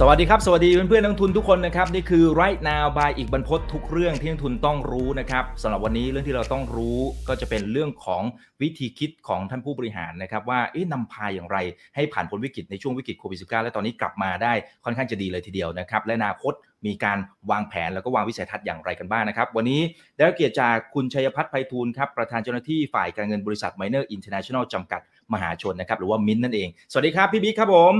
[0.00, 6.98] สวัสดีครับ สวัสดีเพื่อนๆนักทุนทุกคนนะครับนี่คือ right now by อีกบรรพททุกเรื่องที่นักทุนต้องรู้นะครับสำหรับวันนี้เรื่องที่เราต้องรู้
[7.28, 8.22] ก็จะเป็นเรื่องของ
[8.62, 11.56] วิธีคิดของท่านผู้บริหารนะครับว่าเอ๊ะนำพาอย่างไร
[11.94, 14.52] ให้ผ่านพ้นวิกฤตในช่วงวิกฤตโควิด -19 และตอนนี้กลับมาได้
[14.84, 16.52] ค่อนข้างจะดีเลยทีเดียวนะครับและอนาคต
[16.86, 17.18] มีการ
[17.50, 19.80] วางแผนแล้วก็วางวิสัยทัศน์อย่างไรกันบ้างนะครับ วันนี้
[20.14, 25.00] ได้รับเกียรติจากคุณชัยพัฒน์ไพฑูรย์ครับประธานเจ้าหน้าที่ฝ่ายการเงินบริษัท Miner International จำกัด
[25.32, 27.94] มหาชนนะครับหรือว่ามินนั่นเอง สวัสดีครับพี่บิ๊กครับผม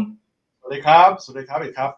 [0.67, 1.91] วัสดีครับ สวัสดีครับอีกครับ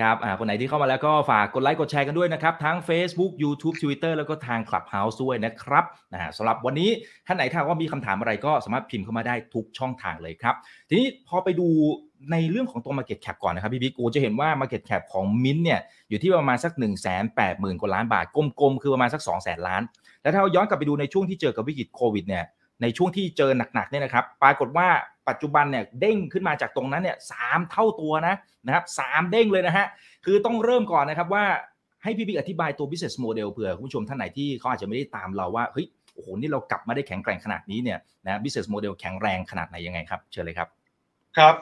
[0.00, 6.90] ครับอ่าคนไหนที่เข้ามาแล้วก็ฝากกดไลค์กดแชร์กันด้วยนะครับ ทั้ง Facebook YouTube Twitter แล้วก็ทาง Clubhouse ด้วยนะครับนะฮะสำหรับวันนี้
[7.26, 10.54] ท่านไหนถ้าว่ามีคำถามอะไรก็สามารถพิมพ์เข้ามาได้ทุกช่องทางเลยครับ
[10.88, 11.68] ทีนี้พอไปดู
[12.32, 19.30] ในเรื่องของตัว Market Cap ก่อนนะครับพี่บิ๊กโอจะเห็นว่า Market Cap ของมินเนี่ยอยู่ที่ประมาณสัก 1 8 0 0 0 0 กว่าล้านบาทกลมๆ คือประมาณสัก 2
[19.30, 19.82] 0 0 0 0 ล้าน
[20.22, 22.44] แล้วถ้าเราย้อนกลับไปดูในช่วงที่เจอกับวิกฤตโควิดเนี่ย
[22.82, 24.88] ในช่วงที่เจอหนักๆเนี่ยนะครับปรากฏว่า
[25.28, 28.34] ปัจจุบันเนี่ยเด้งขึ้นมาจากตรงนั้นเนี่ยสามเท่าตัวนะ
[28.66, 29.86] นะครับสามเด้งเลยนะฮะ
[30.24, 31.44] คือต้องเริ่มก่อนนะครับว่า
[32.02, 40.68] ให้พี่บิ๊กอธิบายตัว business model เผื่อคุณผู้ชมท่านไหนที่เขาอาจจะไม่ได้ตามเราว่าเฮ้ยโอ้โหนี่เรากลับมาได้แข็งแกร่งขนาดนี้เนี่ยนะ business model แข็งแรงขนาดไหนยังไงครับเชิญเลยครับ
[41.38, 41.54] ครับ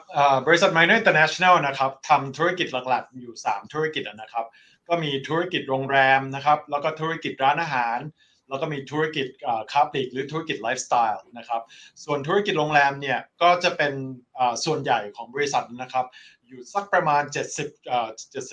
[0.47, 4.45] บริษัท Miner International นะครับทำธุรกิจหลักๆ อยู่ 3 ธุรกิจนะครับ
[4.87, 7.97] ก็มีธุรกิจโรงแรมนะครับ แล้วก็ธุรกิจร้านอาหาร
[8.51, 9.27] แล้วก็มีธุรกิจ
[9.71, 11.61] ค้าปลีกหรือธุรกิจไลฟ์สไตล์นะครับ
[12.05, 13.93] ส่วนธุรกิจโรงแรมเนี่ยก็จะเป็น
[14.65, 16.05] ส่วนใหญ่ของบริษัทนะครับ
[16.47, 17.35] อยู่สักประมาณ 70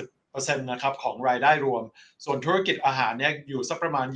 [0.07, 1.83] 70นะครับของรายได้รวม
[2.25, 4.07] ส่วนธุรกิจอาหารเนี่ยอยู่สักประมาณ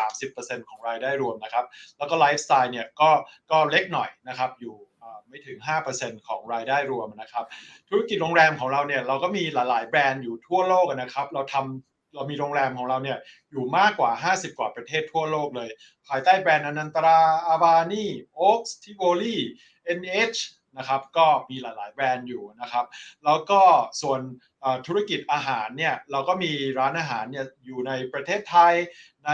[0.00, 1.64] 20-30%ของรายได้รวมนะครับ
[1.98, 3.10] แล้วก็ไลฟ์สไตล์เนี่ยก็
[3.50, 4.76] ก็เล็กหน่อยนะครับ อยู่
[5.28, 5.58] ไม่ถึง
[5.92, 7.44] 5%ของรายได้รวมนะครับ
[7.88, 13.18] ธุรกิจโรงแรมของเราเนี่ยเราก็มีหลาย ๆ แบรนด์อยู่ทั่วโลกนะครับ เราทำ เรามีโรงแรมของเราเนี่ย
[13.50, 15.70] อยู่มากกว่า 50 กว่าประเทศทั่วโลกเลย
[16.08, 19.36] ภายใต้แบรนด์อนันตราอาวานีโอ๊กส์ทิโวลี
[19.98, 20.40] NH
[20.78, 22.86] นะครับก็มีหลาย ๆ แบรนด์อยู่นะครับ
[23.24, 23.60] แล้วก็
[24.02, 24.20] ส่วน
[24.86, 28.74] ธุรกิจอาหารเนี่ยเราก็มีร้านอาหารเนี่ยอยู่ในประเทศไทย
[29.26, 29.30] ใน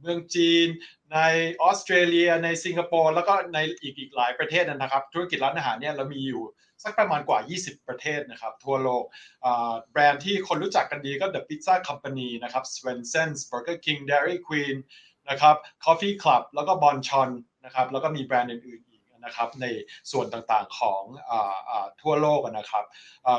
[0.00, 0.68] เมืองจีน
[1.12, 1.18] ใน
[1.62, 6.44] ออสเตรเลีย ในสิงคโปร์แล้วก็ในอีกอีกหลายประเทศนะครับ ธุรกิจร้านอาหารเนี่ยเรามีอยู่
[6.84, 9.04] สักประมาณกว่า 20 ประเทศนะครับ ทั่วโลก
[9.92, 14.76] แบรนด์ที่คนรู้จักกันดีก็ The Pizza Company นะครับ Swensen's Burger King Dairy Queen
[15.30, 17.30] นะครับ Coffee Club แล้วก็ Bon Chon
[17.64, 19.66] นะครับแล้วก็มีแบรนด์อื่นๆนะครับใน
[20.12, 21.32] ส่วนต่างๆของอ
[22.02, 22.84] ทั่วโลกนะครับ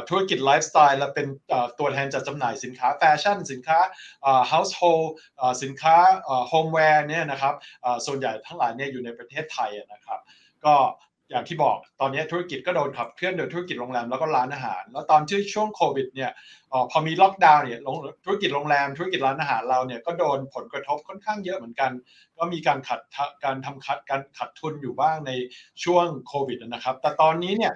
[0.09, 1.27] ธุรกิจไลฟ์สไตล์เราเป็น
[1.79, 3.79] ตัวแทนจัดจำหน่ายสินค้าแฟชั่น สินค้า
[4.51, 5.07] household
[5.63, 5.95] สินค้า
[6.51, 7.55] homeware เนี่ยนะครับ
[8.05, 10.19] ส่วนใหญ่ทั้งหลายเนี่ยอยู่ในประเทศไทยนะครับ
[10.65, 10.75] ก็
[11.29, 16.31] อย่างที่บอกตอนนี้ธุรกิจก็โดนขับเคลื่อนโดยธุรกิจโรงแรมแล้วก็ร้านอาหาร แล้วตอนที่ช่วงโควิดเนี่ย
[16.91, 17.79] พอมีล็อกดาวน์เนี่ย
[18.25, 21.91] ธุรกิจโรงแรมธุรกิจร้านอาหารเราเนี่ยก็โดนผลกระทบค่อนข้างเยอะเหมือนกัน
[22.37, 22.99] ก็มีการขัด
[23.43, 25.31] การทำขัดการขัดทุนอยู่บ้างใน
[25.83, 27.73] ช่วงโควิดนะครับ แต่ตอนนี้เนี่ย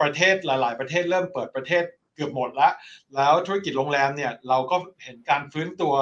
[0.00, 1.84] ประเทศหลาย ๆ ประเทศเริ่มเปิดประเทศ
[2.16, 2.72] เกือบหมดแล้ว
[3.16, 5.94] แล้วธุรกิจโรงแรมเนี่ยเราก็เห็นการฟื้นตัว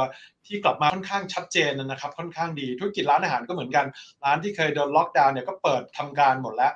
[0.47, 3.87] ที่กลับมาค่อนข้างชัดเจนนะครับค่อนข้างดีธุรกิจร้านอาหารก็เหมือนกัน
[4.25, 6.73] ร้านที่เคยโดนล็อกดาวน์เนี่ยก็เปิดทำการหมดแล้ว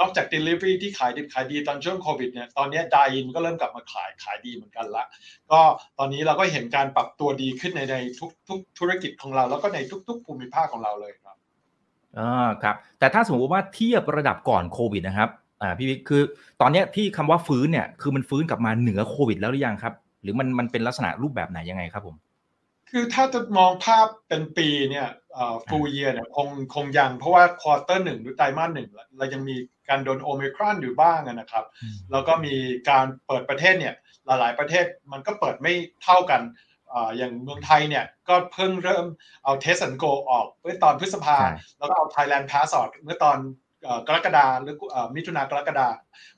[0.00, 5.04] นอกจาก Delivery ที่ขายดิบขายดีตอนช่วงโควิดเนี่ย ตอนนี้ดาอินก็เริ่มกลับมาขายขายดีเหมือนกันละ
[5.50, 5.60] ก็
[5.98, 9.78] ตอนนี้เราก็เห็นการปรับตัวดีขึ้นในในทุกทุกธุรกิจของเรา แล้วก็ใน
[10.08, 11.36] ทุก ๆ ภูมิภาคของเราเลยครับ
[12.18, 15.30] อ่า ครับ แต่ถ้าสมมติว่าเทียบระดับก่อนโควิดนะครับ
[15.62, 16.22] อ่าพี่บิ๊กคือ
[16.60, 22.16] ตอนนี้ที่คำว่าฟื้นเนี่ยคือมันฟื้นกลับมาเหนือโควิดแล้วหรือยังครับ หรือมันมันเป็นลักษณะรูปแบบไหนยังไงครับผม
[22.90, 25.08] คือถ้าจะมองภาพเป็นปีเนี่ย
[25.68, 28.88] full year เนี่ยคงคงยังเพราะว่า quarter หนึ่งหรือไตรมาสหนึ่ง
[29.18, 29.56] เรายังมี
[29.88, 31.64] การโดนโอมิครอนอยู่บ้างนะครับ
[32.10, 32.54] แล้วก็มี
[32.90, 33.94] การเปิดประเทศเนี่ย
[34.26, 36.42] หลายๆประเทศมันก็เปิดไม่เท่ากัน
[37.16, 39.04] อย่างเมืองไทยเนี่ยก็เพิ่งเริ่ม
[39.44, 41.38] เอา Test & Go ออกเมื่อตอนพฤษภา
[41.78, 43.38] แล้วก็เอา Thailand Pass ออกเมื่อตอน
[44.06, 44.76] กรกฎาหรือ
[45.16, 45.88] มิถุนากรกฎา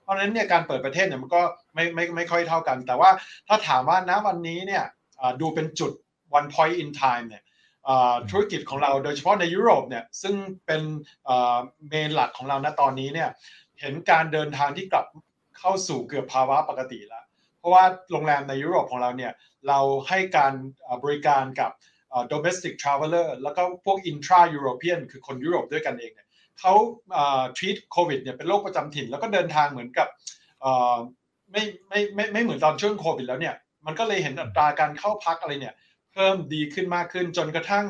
[0.03, 1.43] เพราะฉะนั้นเนี่ยการเปิดประเทศเนี่ยมันก็
[1.75, 3.11] ไม่ไม่ไม่ค่อยเท่ากัน แต่ว่า
[3.49, 4.85] ถ้าถามว่าณวันนี้เนี่ย
[5.41, 5.93] ดูเป็นจุด
[6.39, 7.43] one point in time เนี่ย
[8.31, 10.35] ธุรกิจของเราโดยเฉพาะในยุโรปเนี่ยซึ่ง
[10.67, 10.83] เป็น
[11.89, 13.31] main หลักของเราณตอนนี้เนี่ย
[13.81, 15.07] เห็นการเดินทางที่กลับ
[15.59, 17.25] เข้าสู่เกือบภาวะปกติแล้ว
[17.59, 19.33] เพราะว่าโรงแรมในยุโรปของเราเนี่ย
[19.69, 20.53] เราให้การ
[21.05, 21.71] บริการกับ
[22.33, 26.29] domestic traveler แล้วก็พวก intra European คือคนยุโรปด้วยกันเองเนี่ย
[26.61, 26.75] เขา
[27.13, 30.09] เอ่อ treat โควิดเนี่ยเป็นโรคประจำถิ่น แล้วก็เดินทางเหมือนกับ
[31.53, 33.55] ไม่ไม่ไม่ไม่เหมือนตอนช่วงโควิดแล้วเนี่ย
[33.87, 35.75] มันก็เลยเห็นอัตราการเข้าพักอะไรเนี่ย
[36.13, 37.87] เพิ่มดีขึ้นมากขึ้นจนกระทั่ง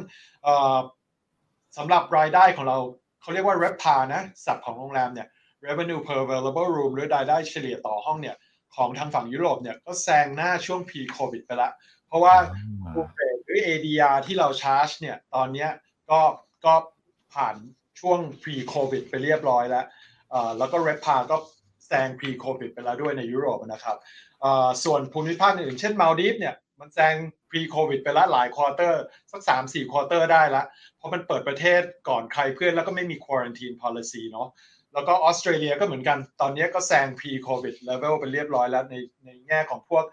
[1.76, 2.78] สำหรับรายได้ของเรา
[3.20, 5.28] เขาเรียกว่า RevPAR นะสับของโรงแรมเนี่ย
[5.66, 8.36] revenue per available room หรือรายได้เฉลี่ยต่อห้องเนี่ย
[8.76, 11.70] ของทางฝั่งยุโรปเนี่ยก็แซงหน้าช่วง pre covid ไปละ
[12.08, 12.34] เพราะว่า
[12.94, 15.66] รูมเรทหรือ ADR ที่เราชาร์จเนี่ยตอนนี้
[16.10, 16.20] ก็
[16.64, 16.74] ก็
[17.34, 17.56] ผ่าน
[18.00, 19.86] ช่วง pre covid ไปเรียบร้อยแล้ว
[20.58, 21.36] แล้วก็ r e p a ก็
[21.86, 23.96] แซง pre covid ไปแล้วด้วยในยุโรปนะครับ
[24.84, 27.14] ส่วนภูมิภาคอื่นเช่นมาลดีฟเนี่ยมันแซง
[27.50, 30.66] pre covid ไปแล้วหลาย quarter สัก 3 4ควอเตอร์ได้แล้ว
[30.96, 34.48] เพราะมันเปิดประเทศก่อนใครเพื่อนแล้วก็ไม่มี quarantine policy เนาะ
[34.94, 38.94] แล้วก็ออสเตรเลียก็เหมือนกัน ตอนนี้ก็แซง pre covid level ไปเรียบร้อยแล้วใน
[39.24, 40.04] ในแง่ของพวก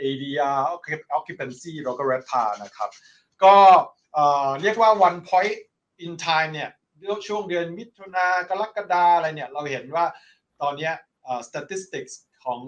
[0.00, 0.58] ADR
[1.18, 2.90] occupancy แล้วก็ r e p a นะครับ
[3.44, 3.56] ก็
[4.62, 5.56] เรียกว่า one point
[6.04, 6.70] in time เนี่ย
[7.28, 10.04] ช่วงเดือนมิถุนากรกฎาอะไรเนี่ยเราเห็นว่า
[10.62, 10.90] ตอนนี้
[11.48, 12.12] statistics
[12.44, 12.60] ของ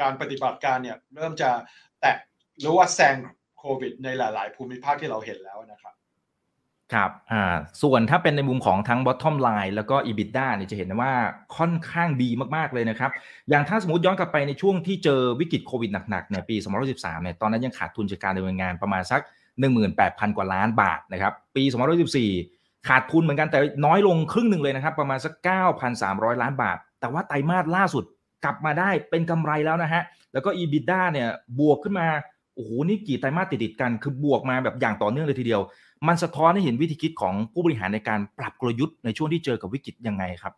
[0.00, 1.50] การปฏิบัติการเนี่ยเริ่มจะ
[2.00, 2.16] แตะ
[2.60, 3.16] หรือว่าแซง
[3.58, 5.94] โควิด ในหลาย ๆ ภูมิภาคที่เราเห็นแล้วนะครับ
[6.94, 11.12] ครับอ่าส่วนถ้าเป็นในมุมของทั้ง bottom line แล้วก็ EBITDA เนี่ยจะเห็นว่า
[11.56, 13.10] ค่อนข้างดีมากๆเลยนะครับ
[13.48, 16.56] อย่างถ้าสมมติย้อนกลับไปในช่วงที่เจอวิกฤตโควิดหนักๆเนี่ยปี
[16.88, 19.20] 2013เนี่ยตอนนั้นยังขาดทุนจากการดำเนินงานประมาณสัก
[19.78, 22.55] 18,000 กว่าล้านบาทนะครับ ปี2014
[22.88, 25.32] ขาดทุนเหมือนกันแต่น้อยลงครึ่งหนึ่งเลยนะครับ ประมาณสัก
[25.88, 28.04] 9,300 ล้านบาท แต่ว่าไตรมาสล่าสุด
[28.44, 30.02] กลับมาได้เป็นกำไรแล้วนะฮะ
[30.32, 31.28] แล้วก็ EBITDA เนี่ย
[31.60, 32.06] บวกขึ้นมา
[32.54, 35.62] โอ้โหนี่กี่ไตรมาสติดๆกัน คือบวกมาแบบอย่างต่อเนื่องเลยทีเดียว
[36.08, 40.54] มันสะท้อนให้เห็นวิธีคิดของผู้บริหารในการปรับกลยุทธ์ในช่วงที่เจอกับวิกฤตยังไงครับ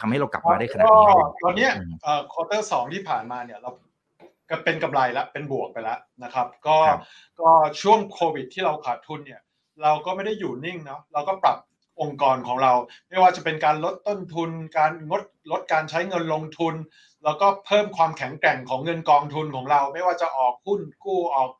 [0.00, 1.14] ทำให้เรากลับมาได้ขนาดนี้
[1.44, 1.68] ตอนนี้
[2.32, 3.70] ควอเตอร์สองที่ผ่านมาเนี่ยเรา
[4.50, 6.76] ก็เป็นกำไรแล้วเป็นบวกไปแล้วนะครับ ก็
[7.40, 7.50] ก็
[7.82, 9.40] ช่วงโควิดที่เราขาดทุนเนี่ย
[9.82, 11.58] เราก็ไม่ได้อยู่นิ่งเนาะเราก็ปรับ
[12.00, 12.72] องค์กรของเรา
[13.08, 16.74] ไม่ว่าจะเป็นการลดต้นทุน การงดลดการใช้เงินลงทุน
[17.24, 21.50] แล้วก็เพิ่มความแข็งแกร่งของเงินกองทุนของเรา ไม่ว่าจะออกหุ้นกู้ออก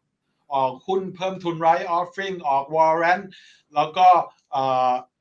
[0.54, 3.20] ออกหุ้นเพิ่มทุน rights offering ออก warrant
[3.74, 4.06] แล้วก็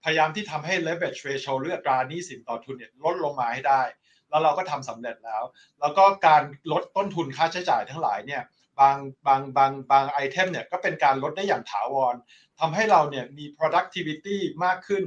[0.03, 3.81] พยายามที่ทำให้ leverage ratio หรืออัตราหนี้สินต่อทุนเนี่ยลดลงมาให้ได้
[4.29, 5.43] แล้วเราก็ทำสำเร็จแล้ว
[5.79, 8.43] แล้วก็การลดต้นทุนค่าใช้จ่ายทั้งหลายเนี่ย
[8.79, 8.97] บาง
[9.27, 12.15] บางบางบาง item เนี่ยก็เป็นการลดได้อย่างถาวร
[12.59, 15.03] ทำให้เราเนี่ยมี productivity มากขึ้น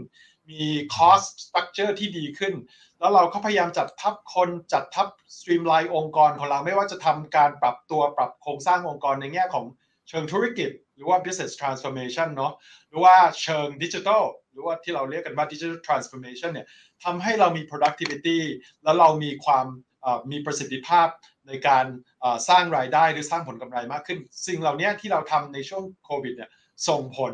[0.51, 0.65] มี
[0.97, 2.55] cost structure ที่ดีขึ้น
[2.99, 9.67] แล้วเราก็พยายามจัดทับคนจัดทับ streamline องค์กรของเราไม่ว่าจะทำการปรับตัวปรับโครงสร้างองค์กรในแง่ของ
[10.09, 12.53] เชิงธุรกิจ หรือว่า business transformation เนาะ
[12.89, 14.23] หรือว่าเชิงดิจิทัล
[14.53, 16.67] หรือว่าที่เราเรียกกันว่า digital transformation เนี่ย
[17.05, 18.39] ทำให้เรามี productivity
[18.85, 19.67] แล้วเรามีความ
[20.31, 21.09] มีประสิทธิภาพ
[21.49, 21.87] ในการ
[22.49, 26.51] สร้างรายได้หรือสร้างผลกำไรมากขึ้น สิ่งเหล่านี้ที่เราทำในช่วงโควิดเนี่ย
[26.89, 27.33] ส่งผล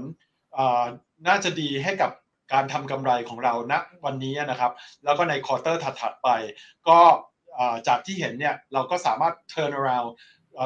[1.27, 2.11] น่าจะดีให้กับ
[2.53, 3.75] การทำกำไรของเราณ
[4.05, 4.73] วันนี้นะครับ
[5.05, 6.29] แล้วก็ในควอเตอร์ถัดๆไป
[6.89, 7.01] ก็
[7.89, 10.11] จากที่เห็นเนี่ยเราก็สามารถ turn around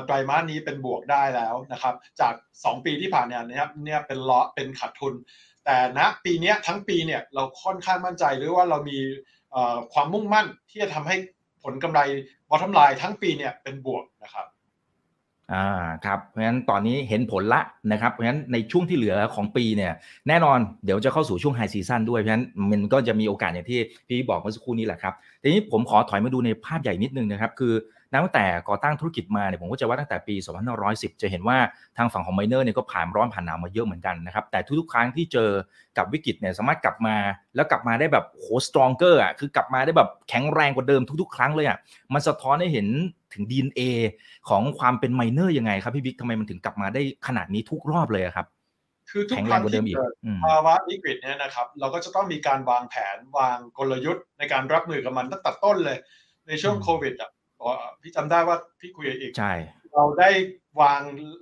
[0.06, 5.14] ไตรมาสนี้เป็นบวกได้แล้วนะครับ จาก 2 ปีที่ผ่านเนี่ยนะครับเนี่ยเป็นล้อเป็นขาดทุน
[5.64, 8.98] แต่ณปีนี้ทั้งปีเนี่ยเราค่อนข้างมั่นใจหรือว่าเรามี
[9.92, 11.16] ความมุ่งมั่นที่จะทำให้
[11.62, 12.00] ผลกำไร
[12.50, 14.46] bottom line ทั้งปีเนี่ยเป็นบวกนะครับ
[15.52, 15.66] อ่า
[16.04, 17.60] ครับเพราะฉะนั้นตอนนี้เห็นผลละ
[17.92, 19.92] นะครับ เพราะฉะนั้นในช่วงที่เหลือของปีเนี่ย
[20.28, 27.74] แน่นอนเดี๋ยวจะเข้าสู่ช่วง high season ด้วยเพราะฉะนั้นมันก็จะมีโอกาสอย่างที่พี่บอกเมื่อสักครู่นี้แหละครับทีนี้ผมขอถอยมาดูในภาพใหญ่นิดนึงนะครับ คือ
[28.14, 31.58] ตั้งแต่ก่อตั้งธุรกิจมาเนี่ยผมก็จะว่าตั้งแต่ปี 2510 จะเห็นว่า
[31.96, 35.50] ทางฝั่งของไมเนอร์เนี่ยก็ผ่านร้อนผ่านหนาวมาเยอะเหมือนกันนะครับแต่ทุกๆครั้งที่เจอ
[35.96, 37.16] กับวิกฤตเนี่ยสามารถกลับมา
[37.54, 41.78] แล้วกลับมาได้แบบโห stronger อะคือกลับมาได้แบบแข็งแรงกว่าเดิมทุก ๆ ครั้งเลยอะ
[42.14, 42.88] มันสะท้อนให้เห็น
[43.32, 43.80] ถึง DNA
[44.48, 48.46] ของความเป็นไมเนอร์ยังไงครับพี่บิ๊กทำไมมันถึงกลับมาได้ขนาดนี้ทุกรอบเลยครับ
[49.10, 50.12] คือทุกครั้งที่เกิด
[50.44, 55.98] ภาวะวิกฤตเนี่ยนะครับ เราก็จะต้องมีการวางแผนวางกลยุทธ์ในการรับมือกับมันตั้งแต่ต้นเลย
[56.48, 57.30] ในช่วงโควิดอะ
[58.02, 59.52] พี่จำได้ว่าพี่คุยอีกใช่
[59.94, 60.30] เราได้
[60.80, 61.00] วาง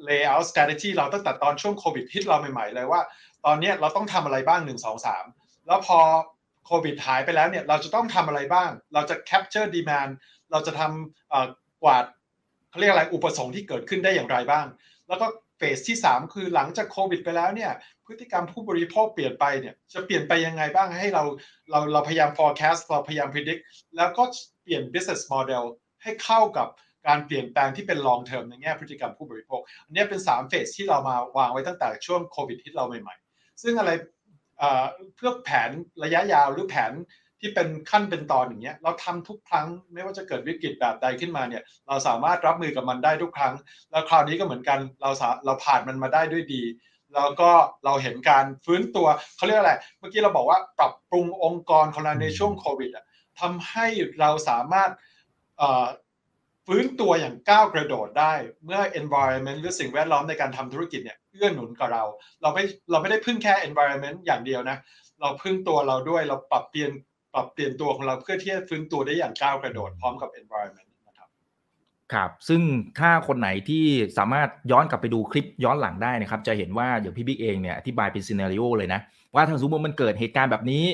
[0.08, 3.00] layout strategy เราตั้งแต่ตอนช่วงโควิดฮิตเราใหม่ๆเลยว่า
[3.44, 5.98] ตอนนี้เราต้องทำอะไรบ้าง 1 2 3 แล้วพอ
[6.66, 10.10] โควิดหายไปแล้วเนี่ยเราจะต้องทำอะไรบ้าง เราจะ capture demand
[10.50, 12.04] เราจะทำ กวาด
[12.70, 14.66] เขาเรียกอะไรอุปสงค์ที่เกิดขึ้นได้อย่างไรบ้าง
[15.08, 15.26] แล้วก็
[15.58, 17.72] เฟสที่ 3 คือหลังจากโควิดไปแล้วเนี่ย
[18.06, 21.24] พฤติกรรมผู้บริโภคเปลี่ยนไปเนี่ยจะเปลี่ยนไปยังไงบ้างให้เรา
[21.70, 23.62] เราเราพยายาม forecast เราพยายาม predict
[23.96, 24.22] แล้วก็
[24.62, 25.64] เปลี่ยน business model
[26.02, 26.68] ให้เข้ากับ
[27.06, 33.90] การเปลี่ยนแปลงที่เป็น long term ในแง่พฤติกรรมผู้บริโภค อันนี้เป็น3เฟสที่เรามาวางไว้ตั้งแต่ช่วงโควิดที่เราใหม่ๆ ซึ่งอะไร
[35.16, 35.70] เพื่อแผน
[36.04, 36.92] ระยะยาวหรือแผน
[37.46, 43.54] ที่เป็นขั้นเป็นตอนอย่างเงี้ยเราทำทุกครั้งไม่ว่าจะเกิดวิกฤตแบบใดขึ้นมาเนี่ย เราสามารถรับมือกับมันได้ทุกครั้ง
[43.90, 45.10] แล้วคราวนี้ก็เหมือนกันเรา
[45.44, 46.62] เราผ่านมันมาได้ด้วยดี
[47.14, 47.50] แล้วก็
[47.84, 53.04] เราเห็นการฟื้นตัวเขาเรียกอะไร เมื่อกี้เราบอกว่าปรับปรุงองค์กรของเราในช่วงโควิดอะ
[53.40, 53.86] ทำให้
[54.20, 54.90] เราสามารถ
[56.66, 58.34] ฟื้นตัวอย่างก้าวกระโดดได้
[58.64, 62.04] เมื่อ environment หรือสิ่งแวดล้อมในการทำธุรกิจเนี่ยเอื้อหนุนกับเรา
[62.42, 64.76] เราไม่เราไม่ได้พึ่งแค่ environment อย่างเดียวนะ
[65.20, 66.90] เราพึ่งตัวเราด้วยเราปรับเปลี่ยน
[67.36, 71.28] ปรับเปลี่ยนตัวของเราเพื่อที่จะฟื้นตัวได้อย่างก้าวกระโดดพร้อมกับ environment นะครับ
[72.12, 72.62] ครับ ซึ่ง
[72.98, 73.84] ถ้าคนไหนที่
[74.18, 79.00] สามารถย้อนกลับไปดูคลิปย้อนหลังได้นะครับ จะเห็นว่าอย่างพี่บิ๊กเองเนี่ยอธิบายเป็น scenario เลยนะ
[79.34, 80.84] ว่าถ้าสมมติมันเกิดเหตุการณ์แบบนี้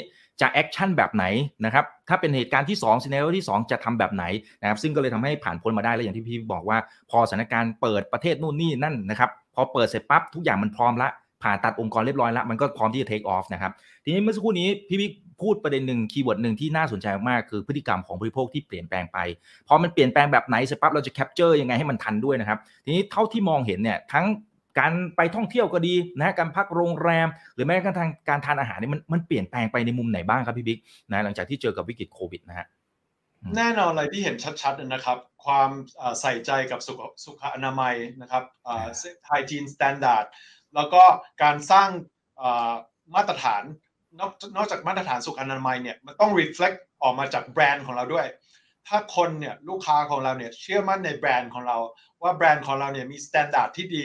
[0.40, 1.24] จะ action แบบไหน
[1.64, 4.24] นะครับ ถ้าเป็นเหตุการณ์ที่2 scenario ที่ 2 จะทำแบบไหน
[4.60, 6.78] นะครับ ซึ่งก็เลยทำให้ผ่านพ้นมาได้แล้วอย่างที่พี่บอกว่า
[7.10, 11.08] พอสถานการณ์เปิดประเทศนู่นนี่นั่นนะครับ พอเปิดเสร็จปั๊บทุกอย่างมันพร้อมละ
[11.42, 13.72] ผ่าตัดองค์กรเรียบร้อยแล้ว มันก็พร้อมที่จะ take off นะครับ
[14.04, 19.18] ทีนี้เมื่อสักครู่นี้พี่บิ๊กพูดประเด็นหนึ่ง keyword หนึ่งที่น่าสนใจมากคือพฤติกรรมของบริโภคที่เปลี่ยนแปลงไป
[19.68, 24.26] พอมันเปลี่ยนแปลงแบบไหนเสร็จปั๊บเราจะ capture ยังไงให้มันทันด้วยนะครับทีนี้เท่าที่มองเห็นเนี่ยทั้ง
[24.78, 30.78] การไปท่องเที่ยวก็ดีนะการพักโรงแรม หรือแม้กระทั่งการทานอาหารเนี่ยมันมันเปลี่ยนแปลงไปในมุมไหนบ้างครับพี่บิ๊ก
[31.10, 32.66] นะหลังจากที่เจอกับวิกฤตโควิดนะฮะ
[33.56, 35.70] แน่นอนอะไรที่เห็นชัดๆนะครับ ความ
[36.20, 38.42] ใส่ใจกับสุขสุขอนามัยนะครับ
[39.26, 40.26] hygiene standard
[40.74, 41.02] แล้วก็
[41.42, 41.88] การสร้าง
[43.14, 43.62] มาตรฐาน
[44.18, 48.26] นอกนอกจากมาตรฐานสุขอนามัยเนี่ยมันต้อง reflect ออกมาจากแบรนด์ของเราด้วย
[48.88, 51.78] ถ้าคนเนี่ยลูกค้าของเราเนี่ยเชื่อมั่นในแบรนด์ของเรา
[52.22, 54.04] ว่าแบรนด์ของเราเนี่ยมี standard ที่ดี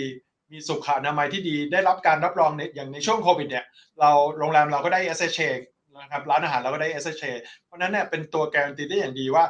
[0.51, 3.65] มีสุขอนามัยที่ดี ได้รับการรับรองในอย่างในช่วงโควิดเนี่ย
[3.99, 5.49] เราโรงแรมเราก็ได้ SHA
[5.97, 7.31] นะครับร้านอาหารเราก็ได้ SHA
[7.63, 9.45] เพราะนั้นเนี่ยเป็นตัวการันตีได้อย่างดีว่า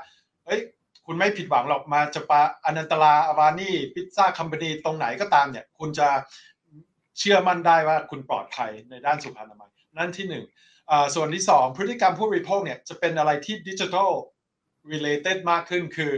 [0.46, 0.62] เฮ้ย
[1.06, 6.08] คุณไม่ผิดหวังหรอกมาจะปาอนันตลาอาวานี่พิซซ่าคัมพานีตรงไหนก็ตามเนี่ยคุณจะ
[7.20, 10.46] เชื่อมั่นได้ว่าคุณปลอดภัยในด้านสุขอนามัยนั่นที่หนึ่ง
[11.16, 14.12] ส่วนที่สองพฤติกรรมผู้บริโภคเนี่ยจะเป็นอะไรที่ดิจิทัล
[14.92, 16.12] related มากขึ้นคือ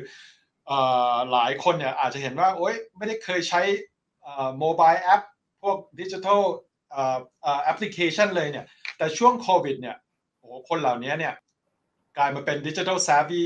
[1.31, 3.61] หลายคนเนี่ยอาจจะเห็นว่าโอ๊ยไม่ได้เคยใช้
[4.59, 5.21] โมบายแอป
[5.61, 6.41] พวกดิจิทัล
[7.63, 8.65] แอปพลิเคชันเลยเนี่ย
[8.97, 9.95] แต่ช่วงโควิดเนี่ย
[10.39, 11.33] โอ้คนเหล่านี้เนี่ย
[12.17, 13.43] กลายมาเป็นดิจิทัล savvy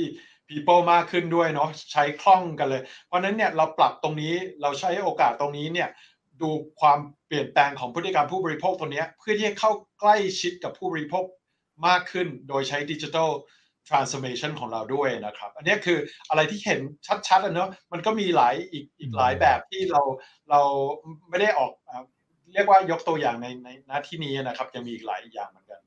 [0.50, 5.90] people มากขึ้นด้วยเนาะใช้คล่องกันเลย เพราะนั้นเนี่ยเราปรับตรงนี้เราใช้โอกาสตรงนี้เนี่ย
[6.44, 11.26] ดูความเปลี่ยนแปลงของพฤติกรรมผู้บริโภคตัวนี้เพื่อที่จะเข้าใกล้ชิดกับผู้บริโภค
[11.88, 13.30] มากขึ้นโดยใช้ดิจิทัล
[13.90, 15.98] transformation ของเราด้วยนะครับ อันนี้คือ
[16.30, 16.80] อะไรที่เห็น
[17.28, 20.02] ชัดๆแล้วเนาะมันก็มีหลายอีกอีกหลายแบบที่เรา
[20.50, 20.62] เรา
[21.30, 21.72] ไม่ได้ออก
[22.54, 25.82] เรียกว่ายกตัวอย่างในในหน้าที่นี้นะครับยังมีอีกหลายอย่างเหมือนกัน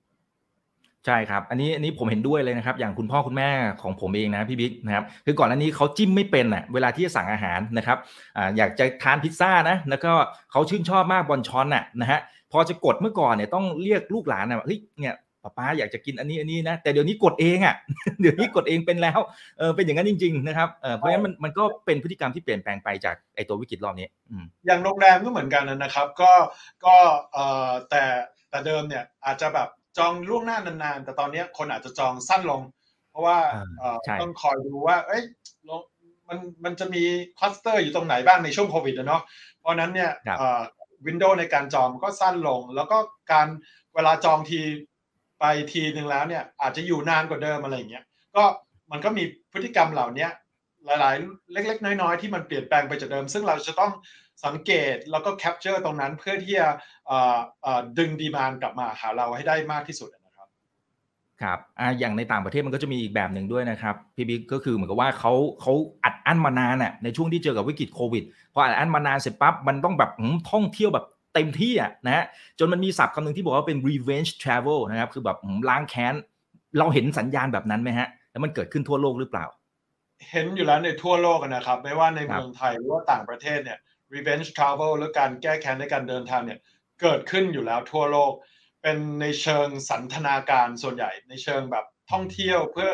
[1.07, 3.49] ใช่ครับ อันนี้อันนี้ผมเห็นด้วยเลยนะครับ อย่างคุณพ่อคุณแม่
[3.83, 7.99] ของผมเองนะพี่บิ๊กนะครับ คือก่อนอันนี้เขาจิ้มไม่เป็นอะเวลาที่จะสั่งอาหารนะครับ
[8.37, 10.13] อ่าอยากจะทานพิซซ่านะ แล้วก็
[10.53, 12.21] เขาชื่นชอบมากบอลชอนอะนะฮะ
[12.53, 17.75] พอจะกดเมื่อก่อนเนี่ยต้องเรียกลูกหลานนะเฮ้ยเนี่ยป้าป้าอยากจะกินอันนี้อันนี้นะ แต่เดี๋ยวนี้กดเองอะ
[18.21, 19.21] เดี๋ยวนี้กดเองเป็นแล้ว
[19.59, 24.09] เออเป็นอย่างนั้นจริง ๆ นะครับ เออเพราะฉะนั้นมันมันก็เป็นพฤติกรรมที่เปลี่ยนแปลงไปจากไอตัววิกฤตรอบนี้
[24.67, 26.33] อย่างโรงแรมก็เหมือนกันนะครับ ก็
[26.85, 26.95] ก็
[27.33, 28.03] เอ่อแต่
[28.51, 32.63] แต่เดิมเนี่ยอาจจะแบบ จองล่วงหน้านานๆ แต่ตอนนี้คนอาจจะจองสั้นลง
[33.11, 33.39] เพราะว่า
[34.21, 35.23] ต้องคอยดูว่าเอ้ย
[36.29, 37.03] มันมันจะมี
[37.39, 39.23] คลัสเตอร์อยู่ตรงไหนบ้างในช่วงโควิดนะเนาะ
[39.61, 40.11] เพราะนั้นเนี่ย
[41.07, 42.99] วินโดว์ในการจองก็สั้นลง แล้วก็
[43.33, 43.49] การ
[43.95, 44.61] เวลาจองที
[45.41, 48.05] ไปทีหนึ่งแล้วเนี่ยอาจจะอยู่นานกว่าเดิมอะไรอย่างเงี้ย
[48.37, 48.45] ก็
[48.91, 50.29] มันก็มีพฤติกรรมเหล่านี้
[50.85, 53.93] หลาย ๆ เล็ก ๆ น้อย ๆ ที่มันเปลี่ยนแปลงไปจากเดิม ซึ่งเราจะต้อง
[54.45, 56.69] สังเกตแล้วก็ capture ตรงนั้นเพื่อที่จะ
[57.99, 60.49] ดึง demand กลับมาหาเราให้ได้มากที่สุดนะครับ
[61.43, 65.73] ครับอ่าอย่างในต่างประเทศมันก็จะมีอีกแบบหนึ่งด้วยนะครับพี่บิ๊กก็คือเหมือนกับว่าเขาเขา
[66.05, 70.11] อัดอั้นมานานอะในช่วงที่เจอกับวิกฤตโควิดพออัดอั้นมานานเสร็จปั๊บมันต้องแบบ
[70.51, 72.25] ท่องเที่ยวแบบเต็มที่อะนะฮะ
[72.59, 75.39] จนมันมีศัพท์คำหนึ่งที่บอกว่าเป็น revenge travel นะครับคือแบบ
[75.69, 76.15] ล้างแค้น
[76.79, 79.47] เราเห็นสัญญาณแบบนั้นไหมฮะ แล้วมันเกิดขึ้นทั่วโลกหรือเปล่า
[80.31, 83.79] เห็นอยู่แล้วในทั่วโลกนะครับ ไม่ว่าในเมืองไทยหรือว่าต่างประเทศเนี่ย
[84.15, 86.61] revenge travel หรือการแก้แค้นในการเดินทางเนี่ย
[87.03, 88.33] เกิดขึ้นอยู่แล้วทั่วโลก
[88.83, 92.89] เป็นในเชิงสันทนาการส่วนใหญ่ในเชิงแบบท่องเที่ยวเพื่อ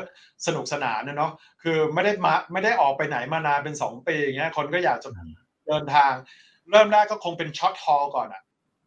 [0.46, 5.08] สนุกสนานนะเนาะคือไม่ได้มาไม่ได้ออกไปไหนมานานเป็นสองปีอย่างเงี้ยคนก็อยากจะ
[5.68, 6.12] เดินทาง
[6.70, 8.42] เริ่มแรกก็คงเป็น short haul ก่อนอะ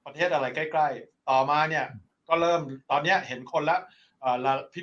[0.05, 1.85] ประเทศอะไรใกล้ ๆ ต่อมาเนี่ย
[2.27, 3.77] ก็เริ่มตอนนี้เห็นคนละ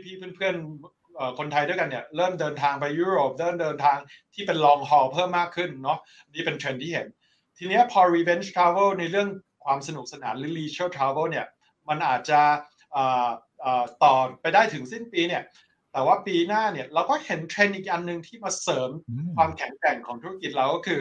[0.04, 3.98] พี่ๆเพื่อนๆคนไทยด้วยกันเนี่ยเริ่มเดินทางไปยุโรปเดินเดินทาง
[4.34, 5.98] ที่เป็น long haul เพิ่มมากขึ้นเนาะ
[6.34, 7.06] นี่เป็นเทรนด์ที่เห็น
[7.64, 9.28] ทีนี้พอ revenge travel ในเรื่อง
[9.64, 11.46] ความสนุกสนานหรือ leisure travel เนี่ย
[11.88, 12.40] มันอาจจะ
[14.04, 15.42] ต่อไปได้ถึงสิ้นปีเนี่ย
[15.92, 18.90] แต่ว่าปีหน้าเนี่ยเราก็เห็นเทรนด์อีกอันหนึ่งที่มาเสริม
[19.36, 21.00] ความแข็งแกร่งของธุรกิจเราก็คือ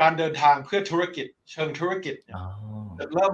[0.00, 2.14] การเดินทางเพื่อธุรกิจ เชิงธุรกิจ
[2.98, 3.32] จะเริ่ม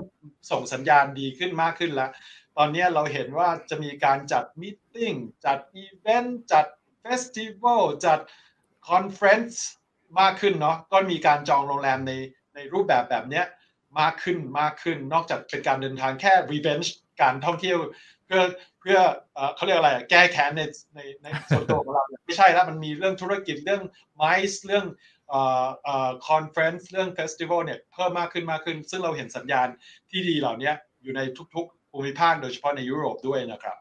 [0.51, 2.11] ส่งสัญญาณดีขึ้นมากขึ้นแล้ว
[2.57, 4.97] ตอนนี้เราเห็นว่าจะมีการจัด meeting
[5.45, 6.67] จัดอีเวนต์จัด
[7.01, 8.21] festival จัด
[8.89, 9.67] conference
[10.21, 12.13] มากขึ้นเนาะก็มีการจองโรงแรมใน
[12.57, 13.43] ในรูปแบบแบบนี้
[14.01, 16.89] มากขึ้นมากขึ้นนอกจากเป็นการเดินทางแค่ revenge
[17.23, 17.79] การท่องเที่ยว
[18.27, 18.43] เพื่อ
[18.81, 18.99] เพื่อ
[19.55, 20.63] เขาเรียกอะไรแก้แค้นใน
[20.95, 23.83] ในในส่วนตัวของเราไม่ใช่แล้วมันมีเรื่องธุรกิจเรื่อง
[24.17, 24.87] MICE เรื่อง
[26.29, 29.69] conference เรื่อง festival เนี่ยเพิ่มมากขึ้นมากขึ้น ซึ่งเราเห็นสัญญาณ
[30.11, 30.73] ที่ดีเหล่านี้
[31.03, 31.21] อยู่ใน
[31.55, 33.77] ทุกๆภูมิภาคโดยเฉพาะในยุโรปด้วยนะครับ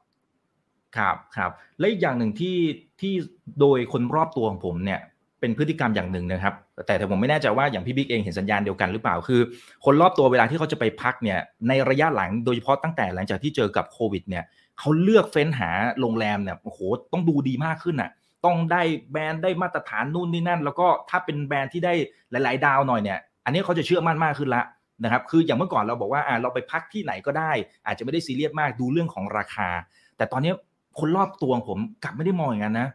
[0.97, 2.57] ครับครับและอีกอย่างหนึ่งที่
[3.01, 3.13] ที่
[3.59, 5.01] โดยคนรอบตัวของผมเนี่ย
[5.45, 6.53] เป็นพฤติกรรมอย่างหนึ่งนะครับ
[6.85, 9.41] แต่แต่ผมไม่แน่ใจว่าอย่างพี่บิ๊กเองเห็นสัญญาณเดียวกันหรือเปล่าคือ
[9.85, 14.43] คนรอบตัวเวลาที่เขาจะไปพักเนี่ยในระยะหลังโดยเฉพาะตั้งแต่หลังจากที่เจอกับโควิดเนี่ย
[14.79, 16.79] เขาเลือกเฟ้นหาโรงแรมเนี่ยโอ้โห
[17.11, 18.09] ต้องดูดีมากขึ้นอะ
[18.45, 21.93] ต้องได้แบรนด์ได้มาตรฐานนู่นนี่นั่น แล้วก็ถ้าเป็นแบรนด์ที่ได้
[22.31, 24.63] หลาย ๆ ดาวหน่อยเนี่ยอันนี้เขาจะเชื่อมั่นมากขึ้นละ
[25.03, 27.51] นะครับคืออย่างเมื่อก่อนเราบอกว่าอ่าเราไปพักที่ไหนก็ได้
[27.85, 29.69] อาจจะไม่ได้ซีเรียสมากดูเรื่องของราคา
[30.17, 30.53] แต่ตอนนี้
[30.99, 32.89] คนรอบตัวผมกลับไม่ได้มองอย่างนั้นนะ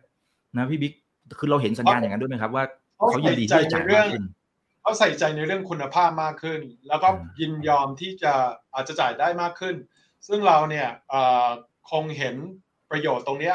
[0.57, 0.93] นะพี่บิ๊ก
[1.39, 2.65] คือเราเห็นสัญญาณอย่างนั้นด้วยไหมครับว่า
[2.97, 4.25] เขายินดีที่จะจ่ายมากขึ้น
[4.83, 7.09] เขาใส่ใจในเรื่องคุณภาพมากขึ้น แล้วก็
[7.41, 8.33] ยินยอมที่จะ
[8.75, 9.75] อาจจะจ่ายได้มากขึ้น
[10.29, 10.89] ซึ่งเราเนี่ย
[11.91, 12.37] คงเห็น
[12.91, 13.53] ประโยชน์ตรงนี้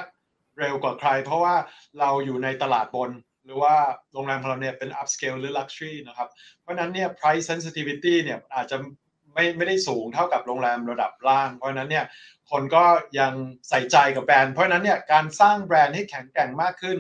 [0.60, 1.56] เร็วกว่าใคร เพราะว่า
[2.00, 3.12] เราอยู่ในตลาดบน
[3.46, 3.76] หรือว่า
[4.14, 6.30] โรงแรมของเราเนี่ยเป็น upscale หรือ luxury นะครับ
[6.62, 8.78] เพราะนั้นเนี่ย price sensitivity เนี่ยอาจจะ
[9.34, 12.06] ไม่ไม่ได้สูงเท่ากับโรงแรมระดับล่าง เพราะนั้นเนี่ย
[12.52, 12.84] คนก็
[13.20, 13.34] ยัง
[13.70, 16.98] ใส่ใจกับแบรนด์ เพราะนั้นเนี่ยการสร้างแบรนด์ให้แข็งแกร่งมากขึ้น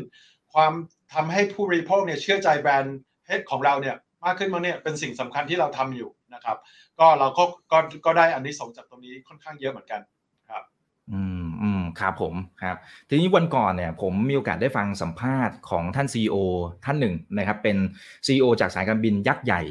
[0.55, 0.73] ความ
[1.13, 3.95] ทำให้ผู้บริโภคเนี่ยเชื่อใจแบรนด์เฮดของเราเนี่ย
[4.25, 6.57] มากขึ้นมาเนี่ยเป็นสิ่งสำคัญที่เราทำอยู่นะครับ
[6.99, 10.01] ก็เราก็ก็ก็ได้อันนี้ส่งจากตรงนี้ค่อนข้างเยอะเหมือนกัน
[10.49, 10.63] ครับ
[11.11, 12.33] อืมอืมครับผม
[12.63, 12.77] ครับ
[13.09, 16.35] ทีนี้วันก่อนเนี่ย ผมมีโอกาสได้ฟังสัมภาษณ์ของท่าน CEO
[16.85, 17.77] ท่านหนึ่งนะครับ เป็น
[18.25, 19.61] CEO จากสายการบินยักษ์ใหญ่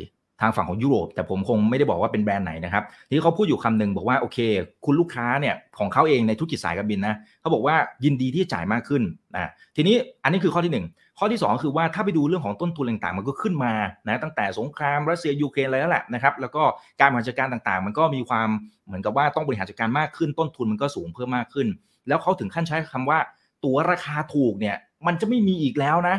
[0.40, 4.38] ทางฝั่งของยุโรป แต่ผมคงไม่ได้บอกว่าเป็นแบรนด์ไหนนะครับที่เขาพูดอยู่คำหนึ่งบอกว่าโอเค
[4.84, 9.02] คุณลูกค้าเนี่ยของเขาเองในธุรกิจสายการบินนะเขาบอกว่ายินดีที่จะจ่ายมากขึ้น
[9.34, 13.72] นะทีนี้อันนี้คือข้อที่ 1 ข้อที่ 2 คือว่าถ้าไปดูเรื่องของต้นทุนต่างๆ มันก็ขึ้นมา
[14.08, 16.62] นะตั้งแต่สงครามรัสเซียยูเครนอะไรแล้วแหละนะครับแล้วก็
[17.00, 18.48] การบริหารจัดการต่างๆ มันก็มีความ
[18.86, 21.68] เหมือนกับว่าต้องบริหารจัดการมากขึ้น ต้นทุนมันก็สูงเพิ่มมากขึ้น
[22.08, 23.18] แล้วเขาถึงขั้นใช้คำว่า
[23.64, 24.76] ตัวราคาถูกเนี่ย
[25.06, 26.16] มันจะไม่มีอีกแล้วนะ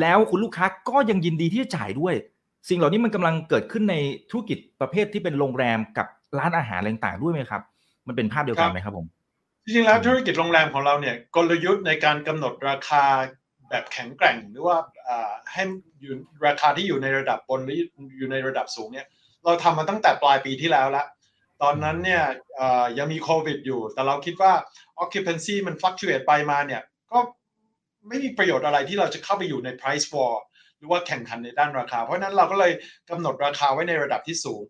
[0.00, 2.14] แล้วคุณลูกค้าก็ยังยินดีที่จะจ่ายด้วย
[2.68, 3.96] สิ่งเหล่านี้มันกำลังเกิดขึ้นใน
[4.30, 6.06] ธุรกิจประเภทที่เป็นโรงแรมกับ
[6.38, 7.62] ร้านอาหารต่างๆด้วยไหมครับ
[8.06, 9.06] มันเป็นภาพเดียวกันไหมครับผม
[9.64, 13.04] จริงๆแล้วธุรกิจโรงแรมของเราเนี่ยกลยุทธ์ในการกำหนดราคา
[13.70, 14.76] แบบแข็งแกร่งหรือว่า
[15.52, 15.62] ให้
[16.00, 16.14] อยู่
[16.46, 17.76] ราคาที่อยู่ในระดับบนหรือ
[18.18, 19.06] อยู่ในระดับสูงเนี่ย
[19.44, 21.04] เราทำมาตั้งแต่ปลายปีที่แล้วละ
[21.62, 22.22] ตอนนั้นเนี่ย
[22.98, 24.52] ยังมีโควิดอยู่ แต่เราคิดว่า
[25.02, 27.18] occupancy มัน fluctuate ไปมาเนี่ยก็
[28.08, 30.32] ไม่มีประโยชน์อะไรที่เราจะเข้าไปอยู่ใน price war
[30.78, 32.72] หรือว่าแข่งขันในด้านราคา เพราะนั้นเราก็เลย
[33.10, 34.62] กำหนดราคาไว้ในระดับที่สูง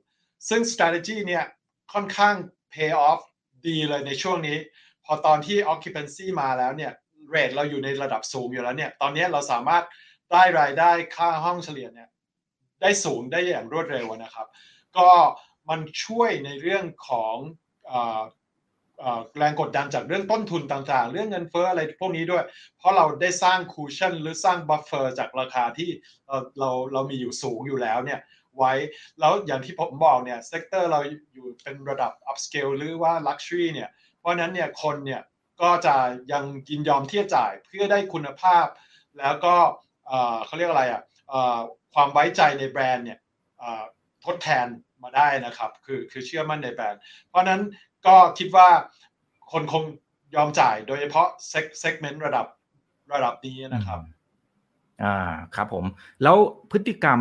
[0.49, 1.45] ซึ่ง strategy เนี่ย
[1.93, 2.35] ค่อนข้าง
[2.75, 3.21] pay off
[3.67, 4.59] ดีเลยในช่วงนี้
[5.05, 6.93] พอตอนที่ occupancy มาแล้วเนี่ย
[7.31, 9.85] rate เราอยู่ในระดับสูงอยู่แล้วเนี่ยตอนนี้เราสามารถ
[10.33, 12.09] ได้รายได้ค่าห้องเฉลี่ยเนี่ย
[12.83, 14.47] ได้สูงได้อย่างรวดเร็วนะครับ
[14.97, 15.09] ก็
[15.69, 17.37] มันช่วยในเรื่องของ
[19.39, 22.45] แรงกดดันจากเรื่องต้นทุนต่างๆ เรื่องเงินเฟ้ออะไรพวกนี้ด้วย
[22.79, 25.91] เพราะเราได้สร้าง cushion หรือสร้าง buffer จากราคาที่
[26.59, 28.21] เราเรามีอยู่สูงอยู่แล้วเนี่ย
[28.57, 28.73] ไว้
[29.21, 31.01] แล้วอย่างที่ผมบอกเนี่ย sector เรา
[31.35, 35.23] อยู่เป็นระดับ upscale หรือว่า luxury เนี่ย เพราะนั้นเนี่ยคนเนี่ย
[35.63, 35.95] ก็จะ
[36.33, 38.67] ยังยินยอมที่จะจ่ายเพื่อได้คุณภาพ
[39.19, 39.55] แล้วก็
[40.47, 41.03] เขาเรียกอะไรอะ
[41.95, 43.19] ความไว้ใจในแบรนด์เนี่ย
[44.25, 44.67] ทดแทน
[45.03, 47.61] มาได้นะครับ คือคือเชื่อมั่นในแบรนด์ เพราะนั้น
[48.07, 48.69] ก็คิดว่า
[49.53, 49.83] คนคง
[50.35, 51.27] ยอมจ่ายโดยเฉพาะ
[51.81, 52.47] segment ระดับ
[53.13, 54.01] ระดับนี้นะครับ
[55.05, 55.17] อ่า
[55.57, 55.85] ครับผม
[56.23, 56.37] แล้ว
[56.73, 57.21] พฤติกรรม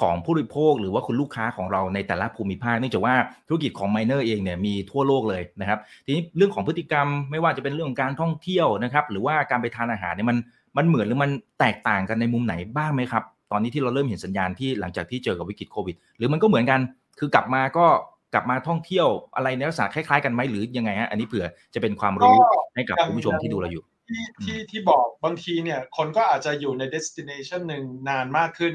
[0.00, 3.14] ของผู้บริโภคหรือว่าคุณลูกค้าของเราในแต่ละภูมิภาคเนื่องจากว่า
[3.48, 10.38] ธุรกิจของไมเนอร์เองเนี่ยมีทั่วโลกเลยนะครับ ทีนี้เรื่องของพฤติกรรมไม่ว่าจะเป็นเรื่องของการท่องเที่ยวนะครับ หรือว่าการไปทานอาหารเนี่ยมัน
[10.76, 16.80] มันเหมือนหรือมันแตกต่างกันในมุมไหนบ้างไหมครับ ตอนนี้ที่เราเริ่มเห็นสัญญาณที่หลังจากที่เจอกับวิกฤตโควิด หรือมันก็เหมือนกัน
[17.18, 17.86] คือกลับมาก็
[18.34, 22.36] กลับมาท่องเที่ยวอะไรในลักษณะคล้ายๆกันไหมหรือยังไงฮะอันนี้เผื่อจะเป็นความรู้
[22.74, 28.74] ให้กับคุณผู้ชมที่ดูเราอยู่ที่ที่ที่บอกบางทีเนี่ยคนก็อาจจะอยู่ใน destination หนึ่งนานมากขึ้น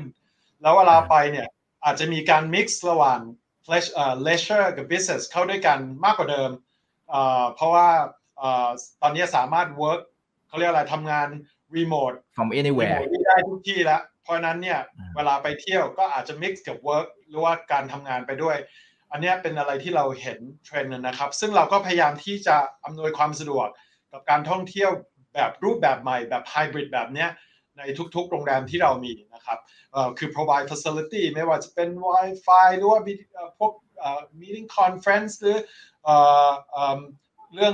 [0.62, 1.48] แล้วเวลาไปเนี่ย
[1.86, 3.20] อาจจะมีการ mix ระหว่าง
[4.28, 6.52] leisure กับ business เข้าด้วยกันมากกว่าเดิม
[7.56, 7.88] เพราะว่า
[9.02, 10.02] ตอนนี้สามารถ work
[10.48, 11.28] เขาเรียกอะไรทำงาน
[11.76, 14.80] remote from anywhere ได้ทุกที่แล้ว เพราะนั้นเนี่ย
[15.16, 18.58] เวลาไปเที่ยวก็อาจจะ mix กับ work หรือว่าการทำงานไปด้วย
[19.14, 23.68] อันนี้เป็นอะไรที่เราเห็นเทรนด์นะครับ ซึ่งเราก็พยายามที่จะอำนวยความสะดวก
[24.12, 24.92] กับการท่องเที่ยว
[25.34, 27.30] แบบรูปแบบใหม่แบบไฮบริดแบบเนี้ย
[27.78, 27.82] ใน
[28.16, 29.60] ทุกๆ โรงแรมที่เรามีนะครับ
[30.18, 33.02] คือ provide facility ไม่ว่าจะเป็น Wi-Fi หรือว่า
[33.60, 33.72] พวก
[34.40, 35.58] meeting conference หรือ
[37.56, 37.74] เรื่อง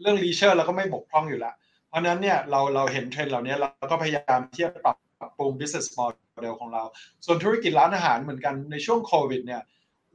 [0.00, 1.54] เรื่อง leisure เราก็ไม่บกพร่องอยู่แล้ว
[1.88, 6.82] เพราะนั้นเนี่ยเราเราเห็นเทรนด์เหล่านี้เราก็พยายามที่จะปรับปรุง business model ของเรา
[7.24, 9.62] ส่วนธุรกิจร้านอาหารเหมือนกันในช่วงโควิดเนี่ย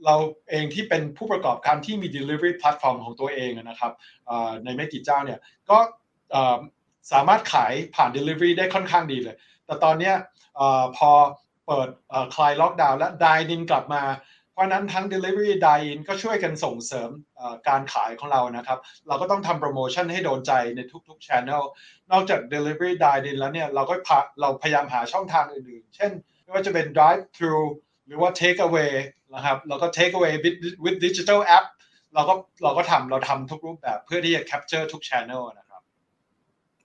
[0.05, 0.15] เรา
[0.49, 3.91] เองที่เป็นผู้ประกอบการที่มี delivery platform ของตัวเองนะครับ
[4.63, 5.77] ในไม่กี่เจ้าเนี่ยก็
[7.11, 10.11] สามารถขายผ่าน delivery ได้ค่อนข้างดีเลย แต่ตอนนี้
[10.97, 11.11] พอ
[11.67, 11.89] เปิด
[12.35, 14.03] คลายล็อกดาวน์และดายนินกลับมา
[14.51, 17.09] เพราะนั้นทั้ง Delivery Dine ก็ช่วยกันส่งเสริม
[17.67, 21.63] การขายของเรานะครับ เราก็ต้องทำโปรโมชั่นให้โดนใจในทุกๆ Channel
[22.11, 23.95] นอกจาก Delivery Dine แล้วเนี่ยเราก็
[24.41, 26.11] เราพยายามหาช่องทางอื่นๆ เช่น
[26.43, 27.67] ไม่ว่าจะเป็น Drive through
[28.07, 28.93] หรือว่า Take Away
[29.33, 30.33] นะครับแล้วก็ Take Away
[30.83, 31.65] with, Digital App
[32.13, 32.33] เราก็
[32.63, 35.64] เราก็ทำเราทำทุกรูปแบบเพื่อที่จะ capture ทุก Channel นะ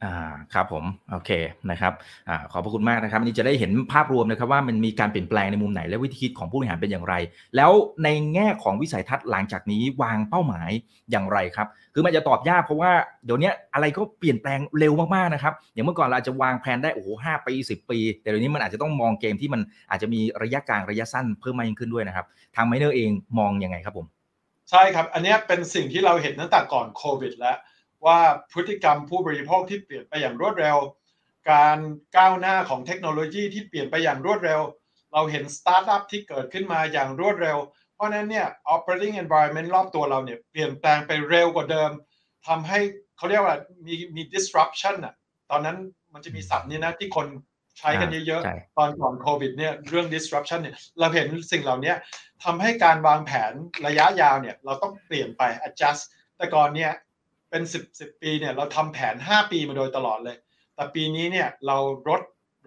[0.05, 1.31] อ่าครับผมโอเค
[1.71, 1.93] นะครับ
[2.29, 7.15] อ่าขอบพระคุณมากนะครับนี่จะได้เห็นภาพรวมนะครับว่ามันมีการเปลี่ยนแปลงในมุมไหน และวิธีคิดของผู้บริหารเป็นอย่างไร
[7.57, 7.73] แล้ว
[8.05, 10.71] ในแง่ของวิสัยทัศน์หลังจากนี้วางเป้าหมาย
[11.11, 12.93] อย่างไรครับ คือมันจะตอบยากเพราะว่า
[13.25, 19.61] เดี๋ยวนี้อะไรก็เปลี่ยนแปลงเร็วมากๆนะครับอย่างเมื่อก่อนเราจะวางแผนได้โอ้โหห้าปีสิบปี แต่เดี๋ยวนี้มันอาจจะต้องมองเกมที่มัน
[19.91, 24.07] อาจจะมีระยะกลางระยะสั้นเพิ่มมากยิ่งขึ้นด้วยนะครับทางไมเนอร์เองมองยังไงครับผม
[24.71, 27.57] ใช่ครับ อันนี้เป็นสิ่งที่เราเห็นตั้งแต่ก่อนโควิดแล้ว
[28.07, 28.21] ว่า
[28.53, 30.77] พฤติกรรมผู้บริโภคที่เปลี่ยนไปอย่างรวดเร็ว
[31.51, 31.79] การ
[32.17, 34.61] ก้าวหน้าของเทคโนโลยีที่เปลี่ยนไปอย่างรวดเร็ว
[35.13, 37.59] เราเห็นสตาร์ทอัพที่เกิดขึ้นมาอย่างรวดเร็ว
[37.95, 41.91] เพราะนั้นเนี่ย operating environment รอบตัวเราเนี่ยเปลี่ยนแปลงไปเร็วกว่าเดิม
[42.47, 42.79] ทำให้
[43.17, 45.15] เขาเรียกว่ามีมี disruption อะ
[45.51, 45.77] ตอนนั้น
[46.13, 47.27] มันจะมีศัพท์นี้นะที่คน
[47.79, 51.95] ใช้กันเยอะๆ ตอนก่อนโควิดเนี่ยเรื่อง disruption เนี่ยเราเห็นสิ่งเหล่านี้
[52.45, 53.53] ทำให้การวางแผน
[53.87, 56.03] ระยะยาวเนี่ยเราต้องเปลี่ยนไป adjust
[56.37, 56.93] แต่ก่อนเนี่ย
[57.51, 60.37] เป็นสิบสิบปีเนี่ยเราทำแผน5ปีมาโดยตลอดเลย
[60.75, 61.77] แต่ปีนี้เนี่ยเรา
[62.09, 62.21] ลด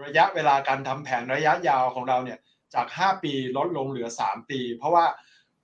[0.03, 2.39] ระยะเวลาการทำแผนระยะยาวของเราเนี่ย
[2.73, 5.05] จาก5ปีลดลงเหลือ3ปี เพราะว่า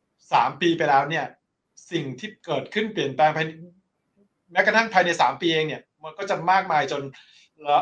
[0.02, 1.26] 3ปีไปแล้วเนี่ย
[1.92, 3.46] สิ่งที่เกิดขึ้นเปลี่ยนแปลงภาย
[4.52, 7.02] แม้กระทั่งภายใน3ปีเองเนี่ยมันก็จะมากมายจน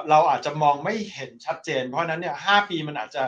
[0.10, 3.24] เราอาจจะมองไม่เห็นชัดเจน เพราะนั้นเนี่ยหปีมันอาจจะ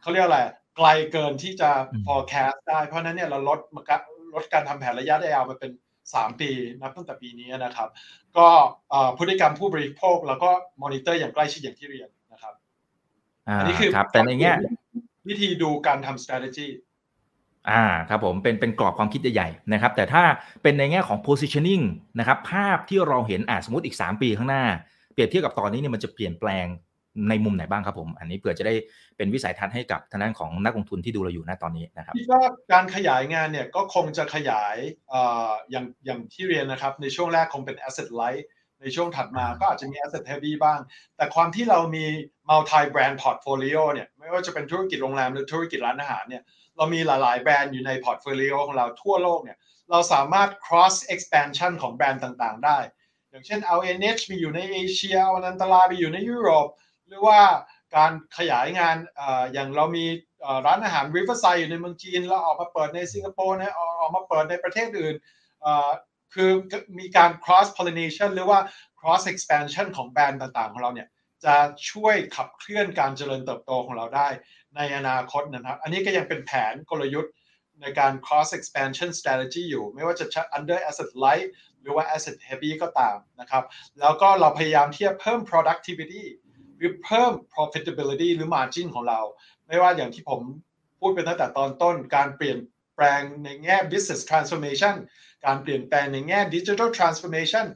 [0.00, 0.40] เขาเรียกอะไร
[0.76, 1.70] ไกลเกินที่จะ
[2.06, 3.60] forecast ได้ เพราะนั้นเนี่ยเราลด
[4.34, 5.70] ลดการทำแผนระยะยาวมาเป็น
[6.12, 7.88] 3 ปีนับตั้งแต่ปีนี้นะครับ
[8.36, 8.48] ก็
[9.18, 10.50] พฤติกรรมผู้บริโภคแล้วก็
[10.82, 12.54] มอนิเตอร์อย่างใกล้ชิดอย่างที่เรียนนะครับ
[13.46, 14.52] อันนี้คือแต่ในแง่
[15.28, 16.68] วิธีดูการทำ strategy
[17.70, 20.22] อ่าครับผมเป็นเป็นกรอบความคิดใหญ่ๆนะครับ แต่ถ้า
[20.62, 21.84] เป็นในแง่ของ positioning
[22.18, 24.64] นะครับ ภาพที่เราเห็นอ่าสมมติอีก 3 ปีข้างหน้า
[25.12, 26.66] เปรียบเทียบกับตอนนี้เนี่ยมันจะเปลี่ยนแปลง
[27.28, 28.74] ในมุมไหนบ้างครับผม อันนี้เผื่อจะได้
[29.16, 34.76] เป็นวิสัยทัศน์ให้กับทางด้านของนักลงทุนที่ดูเราอยู่ณตอนนี้นะครับที่ว่าการขยายงานเนี่ยก็คงจะขยาย
[35.70, 38.44] อย่างอย่างที่เรียนนะครับ ในช่วงแรกคงเป็น asset light
[38.82, 40.80] ในช่วงถัดมาก็อาจจะมี asset heavy บ้าง
[41.16, 42.04] แต่ความที่เรามี
[42.50, 46.42] multi brand portfolio เนี่ยไม่ว่าจะเป็นธุรกิจโรงแรมหรือธุรกิจร้านอาหารเนี่ย
[46.76, 49.58] เรามีหลาย ๆ แบรนด์อยู่ใน portfolio ของเราทั่วโลกเนี่ย
[49.90, 52.78] เราสามารถ cross expansion ของแบรนด์ต่าง ๆ ได้
[53.30, 56.66] อย่างเช่น LNH มีอยู่ในเอเชียอนันตลาไปอยู่ในยุโรป
[57.08, 57.40] หรือว่า
[57.96, 58.96] การขยายงาน
[59.52, 60.06] อย่างเรามี
[60.66, 65.14] ร้านอาหาร Riverside อยู่ในเมืองจีนแล้วออกมาเปิดในสิงคโปร์นะออกมาเปิดในประเทศอื่น
[66.34, 66.50] คือ
[66.98, 68.58] มีการ cross pollination หรือว่า
[69.00, 71.08] cross expansion ของแบรนด์ต่างๆ ของเราเนี่ย
[71.44, 71.56] จะ
[71.90, 74.28] ช่วยขับเคลื่อนการเจริญเติบโตของเราได้
[74.76, 77.32] ในอนาคตนะครับ อันนี้ก็ยังเป็นแผนกลยุทธ์
[77.80, 81.48] ในการ cross expansion strategy อยู่ ไม่ว่าจะ under asset light
[81.80, 83.64] หรือว่า asset heavy ก็ตามนะครับ
[84.00, 86.24] แล้วก็เราพยายามที่จะเพิ่ม productivity
[87.04, 89.20] เพิ่ม profitability หรือ margin ของเรา
[89.66, 90.40] ไม่ว่าอย่างที่ผม
[91.00, 92.58] พูดไปตั้งแต่ตอนต้นการเปลี่ยน
[92.96, 94.94] แปลงในแง่ business transformation
[95.46, 97.66] การเปลี่ยนแปลงในแง่ digital transformation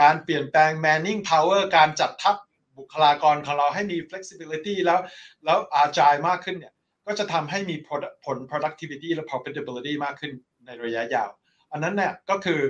[0.00, 2.36] การเปลี่ยนแปลง manning power การจัดทัพ
[2.78, 5.00] บุคลากรของเราให้มี flexibility แล้ว
[5.44, 6.74] แล้วอาจายมากขึ้นเนี่ย
[7.06, 7.76] ก็จะทำให้มี
[8.24, 10.32] ผล productivity และ profitability มากขึ้น
[10.66, 11.30] ในระยะยาว
[11.72, 12.60] อันนั้นเนี่ยก็คือ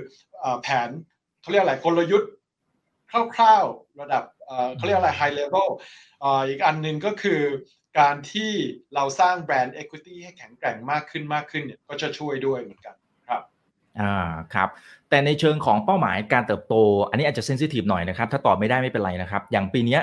[0.61, 0.89] แผน
[1.41, 2.31] เขาเรียกอะไรกลยุทธ์
[3.35, 4.23] คร่าวๆระดับ
[4.75, 5.67] เขาเรียกอะไร high level
[6.47, 7.41] อีกอันหนึ่งก็คือ
[7.99, 8.51] การที่
[8.95, 12.95] เราสร้างแบรนด์ equity ให้แข็งแกร่งมากขึ้นมากขึ้นเนี่ยก็จะช่วยด้วยเหมือนกัน
[13.27, 13.41] ครับ
[13.99, 14.15] อ่า
[14.53, 14.69] ครับ
[15.09, 16.75] แต่ในเชิงของเป้าหมายการเติบโต
[17.09, 19.99] อันนี้อาจจะเซนซิทีฟหน่อยนะครับ ถ้าตอบไม่ได้ไม่เป็นไรนะครับ อย่างปีนี้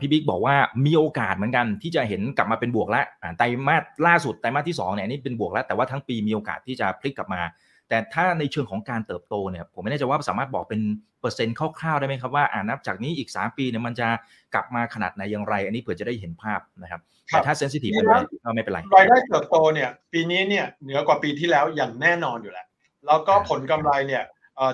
[0.00, 3.04] พี่บิ๊กบอกว่ามีโอกาสเหมือนกันที่จะเห็นกลับมาเป็นบวกแล้ว
[3.38, 7.40] ไตรมาสล่าสุดไตรมาสที่2เนี่ยนี่เป็นบวกแล้วแต่ว่าทั้งปีมีโอกาสที่จะพลิกกลับมา
[7.88, 10.80] แต่ถ้าในเชิงของการเติบโตเนี่ยผมไม่แน่ใจว่าสามารถบอกเป็น
[11.20, 14.08] เปอร์เซ็นต์คร่าวๆได้ไหมครับว่าอ่านับจากนี้อีก 3 ปีเนี่ยมันจะ
[14.54, 18.18] กลับมาขนาดไหนอย่างไร อันนี้เผื่อจะได้เห็นภาพนะครับแต่ถ้าเซนซิทีฟไม่เป็นไร
[18.54, 22.66] ไม่เป็นไรรายได้เติบโตเนี่ยปีนี้เนี่ยเหนือกว่าปีที่แล้วอย่างแน่นอนอยู่แล้ว
[23.06, 24.24] แล้วก็ผลกำไรเนี่ย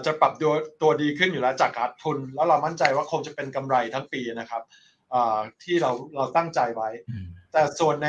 [0.06, 4.62] จะปรับตัวตัวดีขึ้นอยู่แล้วจากขาดทุน แล้วเรามั่นใจว่าคงจะเป็นกำไรทั้งปีนะครับ
[5.62, 6.88] ที่เราเราตั้งใจไว้
[7.52, 8.08] แต่ส่วนใน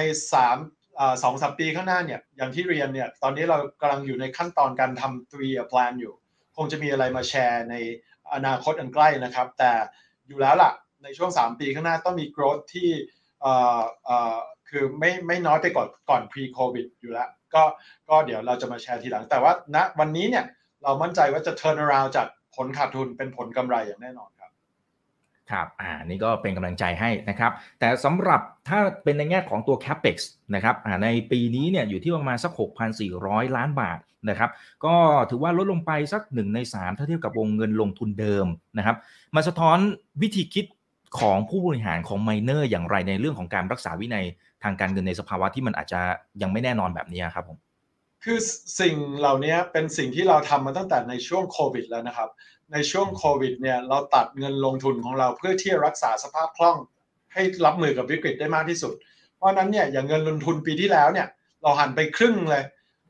[1.23, 6.13] สองสามปีข้างหน้าเนี่ยอย่างที่เรียนเนี่ยตอนนี้เรากำลังอยู่ในขั้นตอนการทำ three year plan อยู่
[6.55, 7.75] คงจะมีอะไรมาแชร์ใน
[8.33, 9.71] อนาคตอันใกล้นะครับ แต่
[10.27, 10.71] อยู่แล้วล่ะ
[11.03, 12.89] ในช่วง 3 ปีข้างหน้าต้องมี growth ที่
[14.69, 17.63] คือไม่ไม่น้อยไปก่อนก่อน pre covid อยู่แล้ว ก็
[18.09, 20.45] ก็เดี๋ยวเราจะมาแชร์ทีหลัง แต่ว่าณวันนี้เนี่ย
[20.83, 24.29] เรามั่นใจว่าจะ turn around จากผลขาดทุนเป็นผลกำไรอย่างแน่นอน
[25.51, 30.17] ครับอ่านี่ก็เป็นกำลังใจให้นะครับ แต่สำหรับถ้าเป็นในแง่ของตัว capex
[30.55, 34.49] นะครับอ่าในปีนี้เนี่ยอยู่ที่ประมาณสัก 6,400 ล้านบาทนะครับ
[34.85, 34.95] ก็
[35.29, 38.45] ถือว่าลดลงไปสัก 1 ใน 3 ถ้าเทียบกับวงเงินลงทุนเดิม
[38.77, 38.95] นะครับ
[39.35, 39.77] มาสะท้อน
[40.21, 40.65] วิธีคิด
[41.19, 44.25] ของผู้บริหารของไมเนอร์อย่างไรในเรื่องของการรักษาวินัย
[44.63, 46.01] ทางการเงินในสภาวะที่มันอาจจะ
[46.41, 47.57] ยังไม่แน่นอนแบบนี้ครับผม
[48.25, 48.39] คือ
[48.81, 52.29] สิ่งเหล่านี้เป็นสิ่งที่เราทำมาตั้งแต่ในช่วงโควิดแล้วนะครับ
[52.73, 56.77] ในช่วงโควิดเนี่ยเราตัดเงินลงทุนของเราเพื่อที่จะรักษาสภาพคล่อง
[57.33, 58.93] ให้รับมือกับวิกฤตได้มากที่สุด
[59.35, 61.27] เพราะนั้นเนี่ยอย่างเงินลงทุนปีที่แล้วเนี่ย
[61.61, 62.63] เราหันไปครึ่งเลย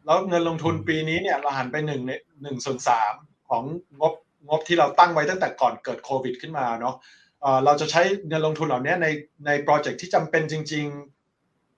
[0.05, 3.13] แล้วเงินลงทุนปีนี้เนี่ยเราหันไปหนึ่งในหนึ่งส่วนสาม
[3.49, 3.63] ของ
[3.99, 4.13] งบ
[4.47, 6.95] งบที่เราตั้งไว้ตั้งแต่ก่อนเกิดโควิดขึ้นมาเนาะ
[7.65, 9.07] เราจะใช้เงินลงทุนเหล่านี้ใน
[9.45, 11.14] ในโปรเจกต์ที่จำเป็นจริง ๆ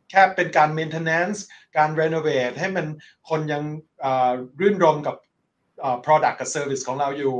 [0.09, 1.39] แค่เป็นการ maintenance
[1.77, 2.87] การ renovate ให้มัน
[3.29, 3.63] คนยัง
[4.59, 5.15] รื่นรมกับ
[6.05, 7.37] product กับ service ของเราอยู่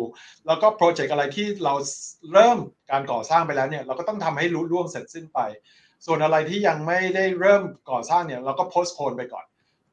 [0.48, 1.74] แล้วก็โปรเจกต์อะไรที่เรา
[2.34, 2.58] เริ่ม
[2.92, 5.40] การก่อสร้างไปแล้วเนี่ยเราก็ต้องทำให้รู้ล่วงเสร็จสิ้นไป
[6.06, 9.46] ส่วนอะไรที่ยังไม่ได้เริ่มก่อสร้างเนี่ยเราก็ postpone ไปก่อน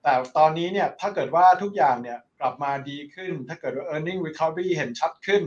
[0.03, 5.43] แต่ตอนนี้เนี่ยถ้าเกิดว่าทุกอย่างเนี่ยกลับมาดีขึ้น ถ้าเกิดว่า earning recovery เห็นชัดขึ้น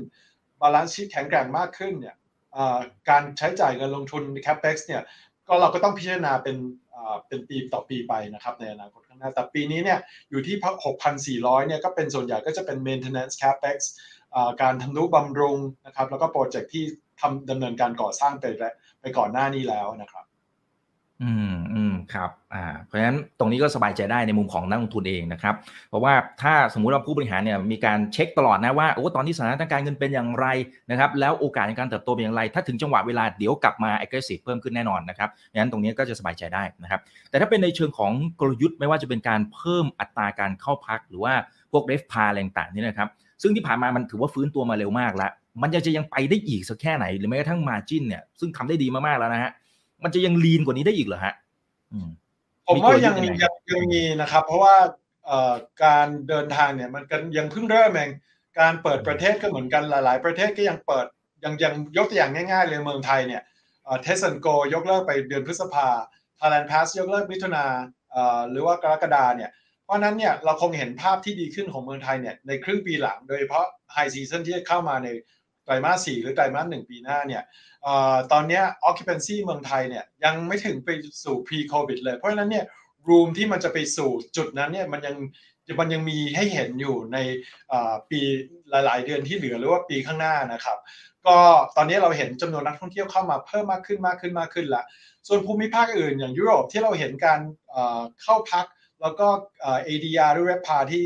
[0.61, 2.15] balance sheet แข็งแกร่งมากขึ้นเนี่ย
[3.09, 5.03] การใช้จ่ายเงินลงทุน capex เนี่ย
[5.47, 6.55] ก็เราก็ต้องพิจารณาเป็น
[7.27, 10.55] เป็นปีต่อปีไปนะครับในอนาคตข้างหน้า แต่ปีนี้เนี่ยอยู่ที่
[11.43, 13.77] 6,400 เนี่ยก็เป็นส่วนใหญ่ก็จะเป็น maintenance capex
[14.61, 16.83] การทำนุบำรุงนะครับแล้วก็โปรเจกต์ที่
[17.21, 18.45] ทำดำเนินการก่อสร้างไป
[19.01, 20.25] ไปก่อนหน้านี้แล้วนะครับ
[21.21, 21.66] อืมอืม
[22.13, 25.55] ครับอ่าเพราะฉะนั้นตรงนี้ก็สบายใจได้ในมุมของนักลงทุนเองนะครับ
[25.89, 30.45] เพราะว่าถ้าสมมุติว่าผู้บริหารเนี่ยมีการเช็คตลอดนะว่าโอ้ตอนนี้สถานการณ์เงินเป็นอย่างไร
[30.91, 41.33] นะครับแล้วโอกาสในการเติบโตเป็นอย่างไร ถ้าถึงจังหวะเวลาเดี๋ยวกลับมา aggressive เพิ่มขึ้นแน่นอนนะครับงั้นตรงนี้ก็จะสบายใจได้นะครับ แต่ถ้าเป็นในเชิงของกลยุทธ์ไม่ว่าจะเป็นการเพิ่มอัตราการเข้าพัก หรือว่า
[41.71, 43.09] พวกเรฟพาอะไรต่างๆนี่นะครับ
[43.41, 49.51] ซึ่งที่ผ่านมามันถือว่าฟื้นตัวมาเร็วมากแล้วมันจะยังไปได้อีกสักแค่ไหนหรือแม้กระทั่งมาจินเนี่ยซึ่งทำได้ดีมากๆแล้วนะฮะ
[50.03, 51.33] มันจะยังลีนกว่านี้ได้อีกเหรอฮะ
[52.67, 53.35] ผมว่ายังยัง
[53.71, 54.75] ยังมีนะครับ เพราะว่า
[55.83, 58.11] การเดินทางเนี่ยมันกันยังเพิ่งเริ่มเอง
[58.59, 61.05] การเปิดประเทศก็เหมือนกันหลาย ๆ ประเทศก็ยังเปิด
[61.43, 63.41] ยังยังยกตัวอย่างง่าย ๆ เลยเมืองไทยเนี่ย
[64.01, 65.87] เทสันโกยกเลิกไปเดือนพฤษภา
[66.37, 67.65] ไทยแลนด์พาสยกเลิกมิถุนา
[68.49, 69.51] หรือว่ากรกฎาเนี่ย
[69.83, 75.07] เพราะนั้นเนี่ยเราคงเห็นภาพที่ดีขึ้นของเมืองไทยเนี่ยในครึ่งปีหลัง โดยเฉพาะไฮซีซันที่จะเข้ามาใน
[75.67, 77.43] ไตรมาสสี่หรือไตรมาสหนึ่งปีหน้าเนี่ย
[78.31, 80.89] ตอนนี้ occupancy เมืองไทยเนี่ยยังไม่ถึงไป
[81.23, 82.65] สู่ pre covid เลย เพราะฉะนั้นเนี่ย
[83.09, 85.15] room ที่มันจะไปสู่จุดนั้นเนี่ยมันยัง
[85.79, 87.17] มันยังมีให้เห็นอยู่ใน
[88.09, 88.19] ปี
[88.69, 90.77] หลายๆ เดือนที่เหลือหรือว่าปีข้างหน้านะครับ
[91.25, 91.37] ก็
[91.75, 94.83] ตอนนี้เราเห็นจำนวนนักท่องเที่ยวเข้ามาเพิ่มมากขึ้นมากขึ้นมากขึ้นละ
[95.27, 97.39] ส่วนภูมิภาคอื่นอย่างยุโรปที่เราเห็นการ
[98.23, 98.65] เข้าพัก
[99.01, 99.27] แล้วก็
[99.87, 101.05] ADR หรือ RevPAR ที่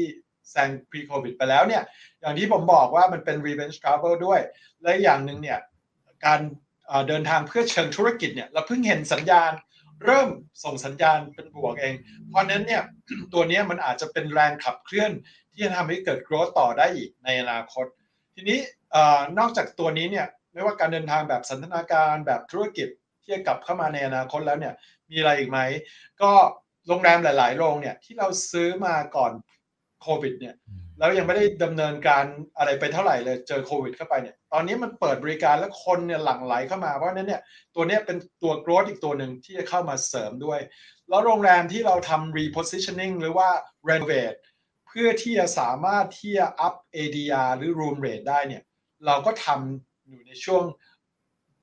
[0.52, 1.84] แซง pre covid ไปแล้วเนี่ย
[2.22, 4.40] อย่างที่ผมบอกว่ามันเป็น revenge travel ด้วย
[4.84, 5.60] และอย่างหนึ่งเนี่ย
[6.26, 6.40] การ
[7.08, 9.52] เดินทางเพื่อเชิงธุรกิจเนี่ยเราเพิ่งเห็นสัญญาณ
[10.06, 10.30] เริ่ม
[10.64, 11.94] ส่งสัญญาณเป็นบวกเอง
[12.28, 12.84] เพราะนั้นเนี่ย
[13.34, 15.12] ตัวนี้มันอาจจะเป็นแรงขับเคลื่อน
[15.52, 17.86] ที่จะทำให้เกิด growth ต่อได้อีกในอนาคต
[18.34, 18.60] ทีนี้
[19.40, 22.88] นอกจากตัวนี้เนี่ยไม่ว่าการเดินทางแบบสันทนาการแบบธุรกิจ
[23.22, 24.74] ที่จะกลับเข้ามาในอนาคตแล้วเนี่ย
[25.12, 25.60] มีอะไรอีกไหม
[26.22, 26.32] ก็
[26.88, 29.32] โรงแรมหลาย ๆ โรงเนี่ยที่เราซื้อมาก่อน
[30.02, 30.56] โควิดเนี่ย
[31.00, 32.24] แล้วยังไม่ได้ดำเนินการ
[32.58, 37.42] อะไรไปเท่าไหร่เลยเจอโควิดเข้าไปเนี่ยตอนนี้มันเปิดบริการแล้วคนเนี่ยหลั่งไหลเข้ามาเพราะนั้นเนี่ย
[37.76, 40.60] ตัวนี้เป็นตัวโกรธอีกตัวหนึ่งที่จะเข้ามาเสริมด้วย
[41.10, 43.50] แล้วโรงแรมที่เราทำ repositioning หรือว่า
[43.90, 44.38] renovate
[44.88, 48.64] เพื่อที่จะสามารถที่จะ up ADR หรือ room rate ได้เนี่ย
[49.06, 50.64] เราก็ทำอยู่ในช่วง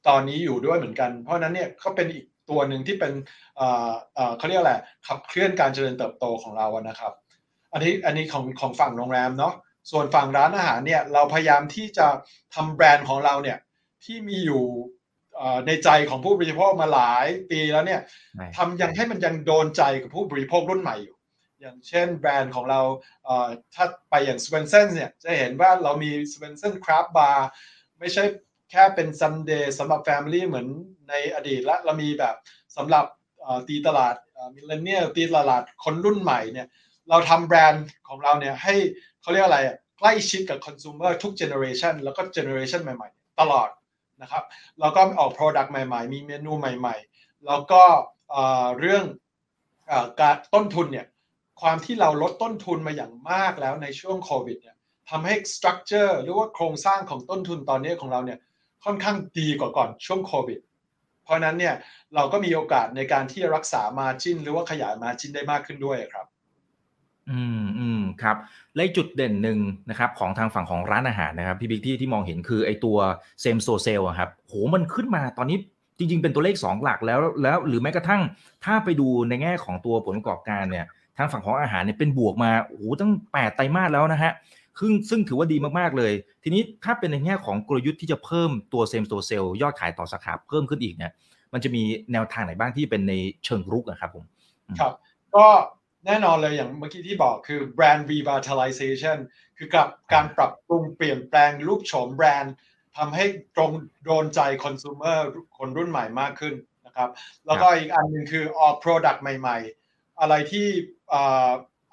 [0.08, 3.12] ตอนนี้อยู่ด้วยเหมือนกัน เพราะนั้นเนี่ยเขาเป็นอีกตัวหนึ่งที่เป็น
[4.36, 4.74] เขาเรียกอะไร
[5.06, 7.12] ขับเคลื่อนการเจริญเติบโตของเรานะครับ
[7.72, 9.54] อันนี้อันนี้ของของฝั่งโรงแรมเนาะ
[9.90, 12.06] ส่วนฝั่งร้านอาหารเนี่ยเราพยายามที่จะ
[12.54, 13.58] ทำแบรนด์ของเราเนี่ย
[14.04, 14.64] ที่มีอยู่
[15.66, 18.00] ในใจของผู้บริโภคมาหลายปีแล้วเนี่ย
[18.56, 21.16] ทำยังไงให้มันยังโดนใจกับผู้บริโภครุ่นใหม่อยู่
[21.60, 22.80] อย่างเช่นแบรนด์ของเรา
[23.74, 26.72] ถ้าไปอย่าง s w e n s o n เนี่ยจะเห็นว่าเรามี s w e n s o n
[26.84, 27.38] Craft Bar
[27.98, 28.24] ไม่ใช่
[28.70, 30.66] แค่เป็น sundae สำหรับ family เหมือน
[31.08, 32.34] ในอดีตและเรามีแบบ
[32.76, 33.04] สำหรับ
[33.68, 34.14] ตีตลาด
[34.54, 36.66] millennial ตีตลาดคนรุ่นใหม่เนี่ย
[37.10, 38.74] เราทำแบรนด์ของเราเนี่ยให้
[39.20, 39.60] เขาเรียกอะไร
[39.98, 43.68] ใกล้ชิดกับคอน sumer ทุก generation แล้วก็ generation ใหม่ๆ ตลอด
[44.22, 44.44] นะครับ
[44.80, 47.82] แล้วก็ออก Product ใหม่ๆ มีเมนูใหม่ๆ แล้วก็
[48.78, 49.04] เรื่อง
[50.20, 51.06] การต้นทุนเนี่ย
[51.60, 54.76] ความที่เราลดต้นทุนมาอย่างมากแล้วในช่วงโควิดเนี่ย
[55.10, 58.38] ทำให้สตรัคเจอร์หรือว่าโครงสร้างของต้นทุนตอนนี้ของเราเนี่ย
[58.84, 60.60] ค่อนข้างดีกว่าก่อนช่วงโควิด
[61.24, 61.74] เพราะนั้นเนี่ย
[62.14, 66.26] เราก็มีโอกาสในการที่จะรักษามาจินหรือว่าขยายมาจินได้มากขึ้นด้วยครับ
[67.30, 68.36] อืมอืมครับ
[68.76, 69.58] และจุดเด่นหนึ่ง
[69.90, 72.96] นะครับของทางฝั่งของร้านอาหารนะครับพี่บิ๊กที่ที่มองเห็นคือไอตัว
[73.40, 75.58] same-store sales ครับโหมันขึ้นมาตอนนี้
[75.98, 78.22] จริง ๆ เป็นตัวเลข 2 หลักแล้วแล้วหรือแม้กระทั่ง
[78.64, 80.86] ถ้าไปดูในแง่ของตัวผลประกอบการเนี่ย
[81.16, 84.32] ทางฝั่งของอาหารเนี่ยเป็นบวกมาโอ้โหตั้ง 8 ไตรมาสแล้วนะฮะ
[84.80, 86.12] ซึ่งซึ่งถือว่าดีมากๆเลย
[86.42, 91.12] ทีนี้ถ้าเป็นในแง่ของกลยุทธ์ที่จะเพิ่มตัว same-store sales ยอดขายต่อสาขาเพิ่มขึ้นอีกเนี่ย
[91.52, 93.14] มันจะมีแนวทางไหนบ้างที่เป็นใน
[93.44, 94.24] เชิงรุกอะครับผม
[94.80, 94.92] ครับ
[95.36, 95.46] ก็
[96.06, 99.18] แน่นอนเลยอย่างเมื่อกี้ที่บอกคือแบรนด์ revitalization
[99.58, 102.54] คือกับการปรับปรุงเปลี่ยนแปลงรูปโฉมแบรนด์
[102.96, 103.24] ทำให้
[103.56, 103.70] ตรง
[104.04, 105.18] โดนใจคอน sumer
[105.58, 106.54] คนรุ่นใหม่มากขึ้น
[106.86, 107.10] นะครับ
[107.46, 109.58] แล้วก็อีกอันหนึ่งคือออก product ใหม่
[109.88, 110.66] ๆ อะไรที่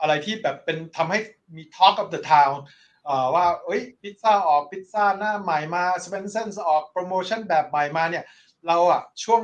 [0.01, 1.19] อะไรที่แบบเป็นทำให้
[1.55, 2.55] มี talk of the town
[3.35, 8.25] ว่าเอ้ยพิซซ่าออกพิซซ่าหน้าใหม่มาสเปนเซนออกโปรโมชั่นแบบใหม่มาเนี่ย
[8.67, 9.41] เราอะช่วง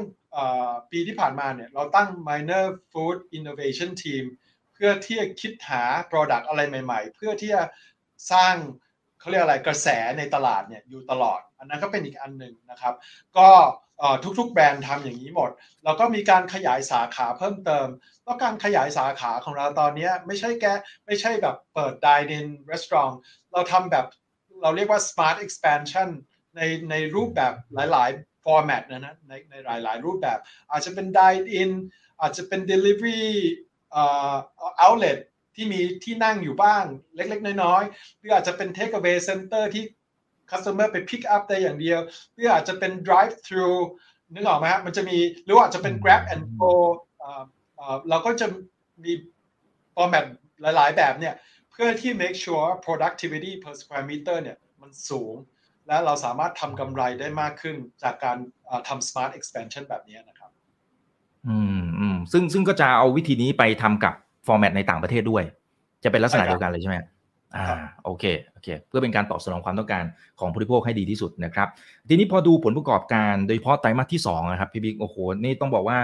[0.92, 7.64] ปีที่ผ่านมาเนี่ยเราตั้ง minor food innovation team เพื่อที่จะคิดหา product อะไรใหม่ ๆ เพื่อที่จะ
[8.32, 8.56] สร้าง
[9.20, 12.94] เขาเรียกอะไรกระแสในตลาดเนี่ยอยู่ตลอด อันนั้นก็เป็นอีกอันหนึ่งนะครับ
[13.38, 13.50] ก็
[14.40, 15.52] ทุกๆแบรนด์ทำอย่างนี้หมด
[15.84, 17.88] แล้วก็มีการขยายสาขาเพิ่มเติม
[18.24, 20.66] แล้วการขยายสาขาของเราตอนนี้ไม่ใช่แก
[21.06, 23.16] ไม่ใช่แบบเปิด dine in restaurant
[23.52, 24.06] เราทำแบบ
[24.62, 26.10] เราเรียกว่า smart expansion
[26.56, 30.40] ในในรูปแบบหลายๆ format นะนะในในหลายๆ รูปแบบ
[30.72, 31.72] อาจจะเป็น dine in
[32.22, 33.24] อาจจะเป็น delivery
[34.84, 35.20] outlet
[35.56, 36.84] ที่มีที่นั่งอยู่บ้าง
[37.16, 39.84] เล็ก ๆ น้อยๆหรืออาจจะเป็น take away center ที่
[40.52, 42.00] customer ไป pick up ได้อย่างเดียว
[42.34, 43.80] หรืออาจจะเป็น drive through
[44.34, 46.74] นึกออกไหมฮะมันจะมีหรืออาจจะเป็น grab and go
[48.10, 48.48] เราก็จะ
[49.04, 49.12] มี
[49.96, 50.26] format
[50.62, 51.36] หลาย ๆ แบบเนี่ย
[51.72, 55.36] เพื่อที่ make sure productivity per square meter เนี่ยมันสูง
[55.88, 58.38] และเราสามารถทำกำไรได้มากขึ้นจากการ
[58.88, 60.52] ทำ smart expansion แบบนี้นะครับ
[61.48, 61.91] อืม
[62.32, 64.14] ซึ่งซึ่งก็จะเอาวิธีนี้ไปทำกับ
[64.48, 65.44] ฟอร์แมตในต่างประเทศด้วย
[66.04, 66.96] จะเป็นลักษณะเดียวกันเลยใช่ไหม
[67.56, 67.66] อ่า
[68.06, 70.04] โอเคโอเค เพื่อเป็นการตอบสนองความต้องการ
[70.40, 71.68] ของผู้บริโภคให้ดีที่สุดนะครับ
[72.10, 75.98] ทีนี้พอดูผลประกอบการโดยเฉพาะไตรมาสที่2นะครับพี่บิ๊กโอ้โหนี่ต้องบอกว่า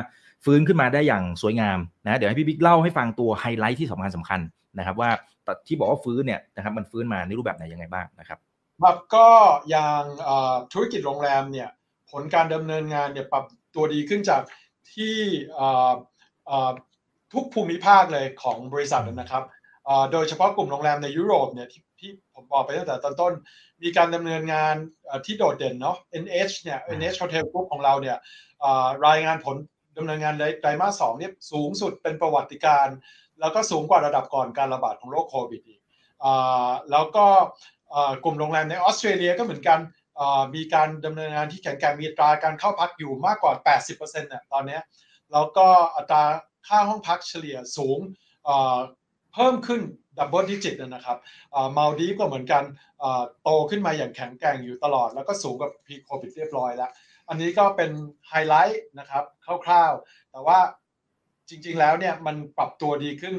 [0.45, 4.39] ฟื้นขึ้นมาได้อย่างสวยงามนะเดี๋ยวให้พี่บิ๊กเล่าให้ฟังตัวไฮไลท์ที่สำคัญสำคัญ
[4.77, 5.09] นะครับ ว่า
[5.67, 8.39] ที่บอกว่าฟื้นเนี่ยนะครับมันฟื้นมาในรูปแบบไหนยังไงบ้างนะครับ
[8.81, 9.27] ครับก็
[9.69, 10.03] อย่าง
[10.71, 11.69] ธุรกิจโรงแรมเนี่ย
[12.11, 13.43] ผลการดำเนินงานเนี่ยปรับ
[13.75, 14.41] ตัวดีขึ้นจาก
[14.95, 15.15] ที่
[17.33, 19.43] ทุกภูมิภาคเลยของบริษัทนะครับ
[20.11, 23.33] โดยเฉพาะกลุ่มโรงแรมในยุโรปเนี่ยที่ที่ผมบอกไปตั้งแต่ตอนต้น
[23.83, 24.75] มีการดำเนินงาน
[25.25, 28.17] ที่โดดเด่นเนาะ NH เนี่ย NH Hotel Group ของเราเนี่ย
[29.07, 29.55] รายงานผล
[29.97, 32.87] ดำเนินงานในไตรมาสสองเนี่ยสูงสุดเป็นประวัติการ
[33.39, 35.79] แล้วก็สูงกว่าระดับก่อนการระบาดของโรคโควิดอีก
[36.91, 37.25] แล้วก็
[38.23, 39.79] กลุ่มโรงแรมในออสเตรเลียก็เหมือนกัน
[40.55, 43.53] มีการดำเนินงานที่แข็งแกร่งมีตราการเข้าพักอยู่มากกว่า
[43.87, 44.79] 80%เนี่ยตอนนี้
[45.31, 46.23] แล้วก็อัตรา
[46.67, 47.99] ค่าห้องพักเฉลี่ยสูง
[49.33, 49.81] เพิ่มขึ้น
[50.17, 51.17] ดับเบิลดิจิตนะครับ
[51.77, 52.63] มาลดีก็เหมือนกัน
[53.43, 56.91] โตขึ้นมาอย่างแข็งแกร่งอยู่ตลอด แล้วก็สูงกับพีโควิดเรียบร้อยแล้ว
[57.29, 57.91] อันนี้ก็เป็น
[58.27, 59.23] ไฮไลท์นะครับ
[59.65, 60.59] คร่าวๆ แต่ว่า
[61.49, 63.35] จริงๆแล้วเนี่ยมันปรับตัวดีขึ้น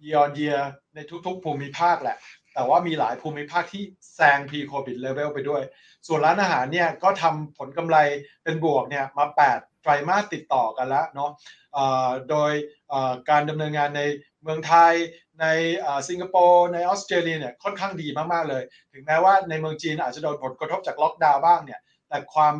[0.00, 0.56] เยียร์เยีย
[0.94, 2.16] ในทุกๆภูมิภาคแหละ
[2.60, 3.82] แต่ว่ามีหลายภูมิภาคที่
[4.14, 5.62] แซงพีโควิดเลเวลไปด้วย
[6.06, 7.96] ส่วนร้านอาหารเนี่ยก็ทำผลกำไร
[8.44, 11.30] เป็นบวกเนี่ยมา 8 ไตรมาสติดต่อกันแล้วเนาะ
[12.30, 12.52] โดย
[13.30, 14.02] การดำเนินงานใน
[14.42, 14.94] เมืองไทย
[15.40, 15.46] ใน
[16.08, 22.54] สิงคโปร์ในออสเตรเลียเนี่ยค่อนข้างดีมาก ๆ เลย ถึงแม้ว่าในเมืองจีนอาจจะโดนผลกระทบจากล็อกดาวน์บ้างเนี่ยแต่ความ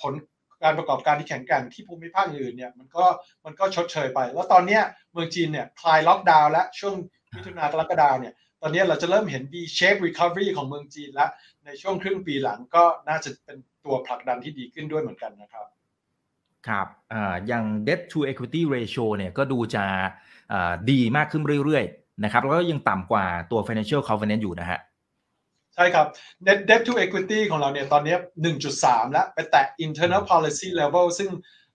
[0.00, 0.14] ผล
[0.62, 3.04] การประกอบการที่แข็งแกร่งที่ภูมิภาคอื่นเนี่ยมันก็
[3.44, 4.80] มันก็ชดเชยไป แล้วตอนนี้
[5.12, 6.94] เมืองจีนเนี่ยคลายล็อกดาวน์และช่วง
[7.34, 11.30] มิถุนากรกฎาเนี่ย ตอนนี้เราจะเริ่มเห็น V shape recovery ของเมืองจีนแล้ว
[11.64, 15.66] ในช่วงครึ่งปีหลังก็น่าจะเป็นตัวผลักดันที่ดีขึ้นด้วยเหมือนกันนะครับ
[16.68, 19.84] ครับอ่าอย่าง debt to equity ratio เนี่ยก็ดูจะ
[20.90, 24.80] ดีมากขึ้นเรื่อยๆนะครับแล้วก็ยังต่ำกว่าตัว financial covenant อยู่นะฮะ
[25.74, 26.06] ใช่ครับ
[26.46, 28.16] net debt to equity ของเราเนี่ยตอนนี้
[28.64, 31.30] 1.3 แล้ว ไปแตะ internal policy level ซึ่ง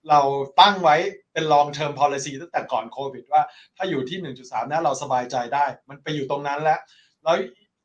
[0.09, 0.19] เรา
[0.59, 0.95] ตั้งไว้
[1.33, 3.41] เป็น long term policy ตั้งแต่ก่อนโควิดว่า
[3.77, 6.79] ถ้าอยู่ที่ 1.3 นะเราสบายใจได้ มันไปอยู่ตรงนั้นแล้ว
[7.23, 7.35] แล้ว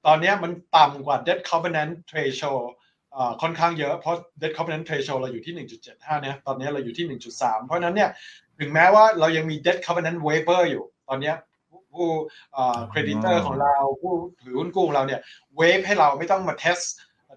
[0.06, 2.52] ตอนนี้มันต่ำกว่า debt covenant ratio
[3.42, 7.06] ค่อนข้างเยอะ เพราะ debt covenant ratio เราอยู่ที่ 1.75 เนี่ย ตอนนี้เราอยู่ที่
[7.40, 8.10] 1.3 เพราะนั้นเนี่ย
[8.58, 11.32] ถึงแม้ว่าเรายังมี debt covenant waiver อยู่ ตอนนี้
[11.92, 12.08] ผู้
[12.90, 15.20] เครดิเตอร์ของเรา ผู้ถือหุ้นกู้ของเราเนี่ย
[15.56, 16.78] เวฟให้เราไม่ต้องมาเทส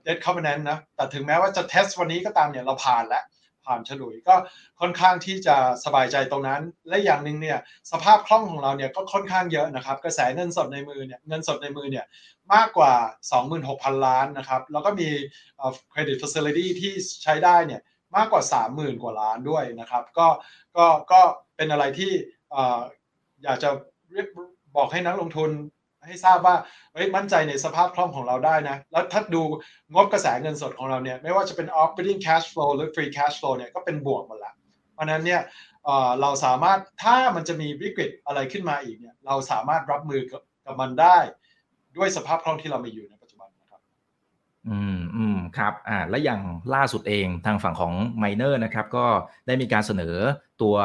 [0.06, 3.24] debt covenant นะ แต่ถึงแม้ว่าจะเทสวันนี้ก็ตามเนี่ยเราผ่านแล้ว
[3.66, 4.36] ผ่านฉลุยก็
[4.82, 7.60] ค่อนข้างที่จะสบายใจตรงนั้น และอย่างหนึ่งเนี่ย
[7.92, 12.06] สภาพคล่องของเราเนี่ยก็ค่อนข้างเยอะนะครับ กระแสเงินสดในมือเนี่ยเงินสดในมือเนี่ย
[12.54, 12.94] มากกว่า
[13.50, 15.10] 26,000 ล้านนะครับแล้วก็มี
[15.92, 16.94] เครดิตฟ facility ที่
[17.24, 17.82] ใช้ได้เนี่ย
[18.16, 20.28] มากกว่า 30,000 กว่าล้านด้วยนะครับก็
[20.78, 21.22] ก็ก็
[21.56, 22.12] เป็นอะไรที่
[23.44, 23.70] อยากจะ
[24.76, 25.52] บอกให้นักลงทุน
[26.06, 26.56] ให้ทราบว่า
[26.94, 29.44] เฮ้ยมั่นใจในสภาพคล่องของเราได้นะ แล้วถ้าดู
[29.94, 34.54] งบกระแสเงินสดของเราเนี่ย ไม่ว่าจะเป็น operating cash flow หรือ free cash flow เนี่ยก็เป็นบวกหมดละ
[34.94, 35.42] เพราะนั้นเนี่ย
[36.22, 41.18] เราสามารถถ้ามันจะมีวิกฤตอะไรขึ้นมาอีกเนี่ย เราสามารถรับมือกับมันได้
[41.98, 43.82] ด้วยสภาพคล่องที่เรามีอยู่ในปัจจุบันนะครับ
[44.70, 46.42] อืมอืมครับอ่าและอย่าง
[46.76, 49.06] ล่าสุดเองทางฝั่งของไมเนอร์นะครับ ก็
[49.48, 50.16] ได้มีการเสนอ
[50.62, 50.76] ตัว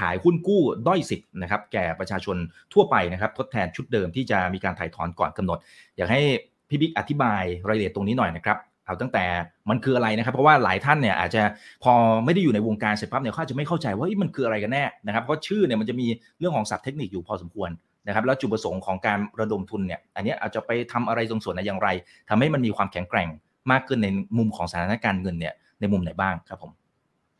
[0.00, 2.36] ขายหุ้นกู้ด้อยสิทธิ์นะครับแก่ประชาชน
[2.72, 5.58] ทั่วไปนะครับทดแทนชุดเดิมที่จะมีการถ่ายถอนก่อนกำหนด
[5.96, 6.20] อยากให้
[6.68, 9.24] พี่บิ๊กอธิบายรายละเอียดตรงนี้หน่อยนะครับเอาตั้งแต่
[9.70, 11.42] มันคืออะไรนะครับ เพราะว่าหลายท่านเนี่ยอาจจะ
[11.84, 11.92] พอ
[12.24, 16.06] ไม่ได้อยู่ในวงการเสร็จปั๊บเนี่ยเขาจะไม่เข้าใจว่ามันคืออะไรกันแน่นะครับเพราะชื่อเนี่ยมันจะมี
[16.38, 17.70] เรื่องของศัพท์เทคนิคอยู่พอสมควร
[18.06, 21.88] นะครับแล้วจุดประสงค์ของการระดมทุนเนี่ยอันนี้อาจจะไปทำอะไรตรงส่วนไหนอย่างไร
[22.28, 23.28] ทำให้มันมีความแข็งแกร่ง
[23.70, 24.08] มากขึ้นใน
[24.38, 26.72] มุมของสถานการณ์เงินเนี่ยในมุมไหนบ้างครับผม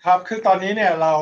[0.09, 1.15] ครับ คือตอนนี้เนี่ยเรา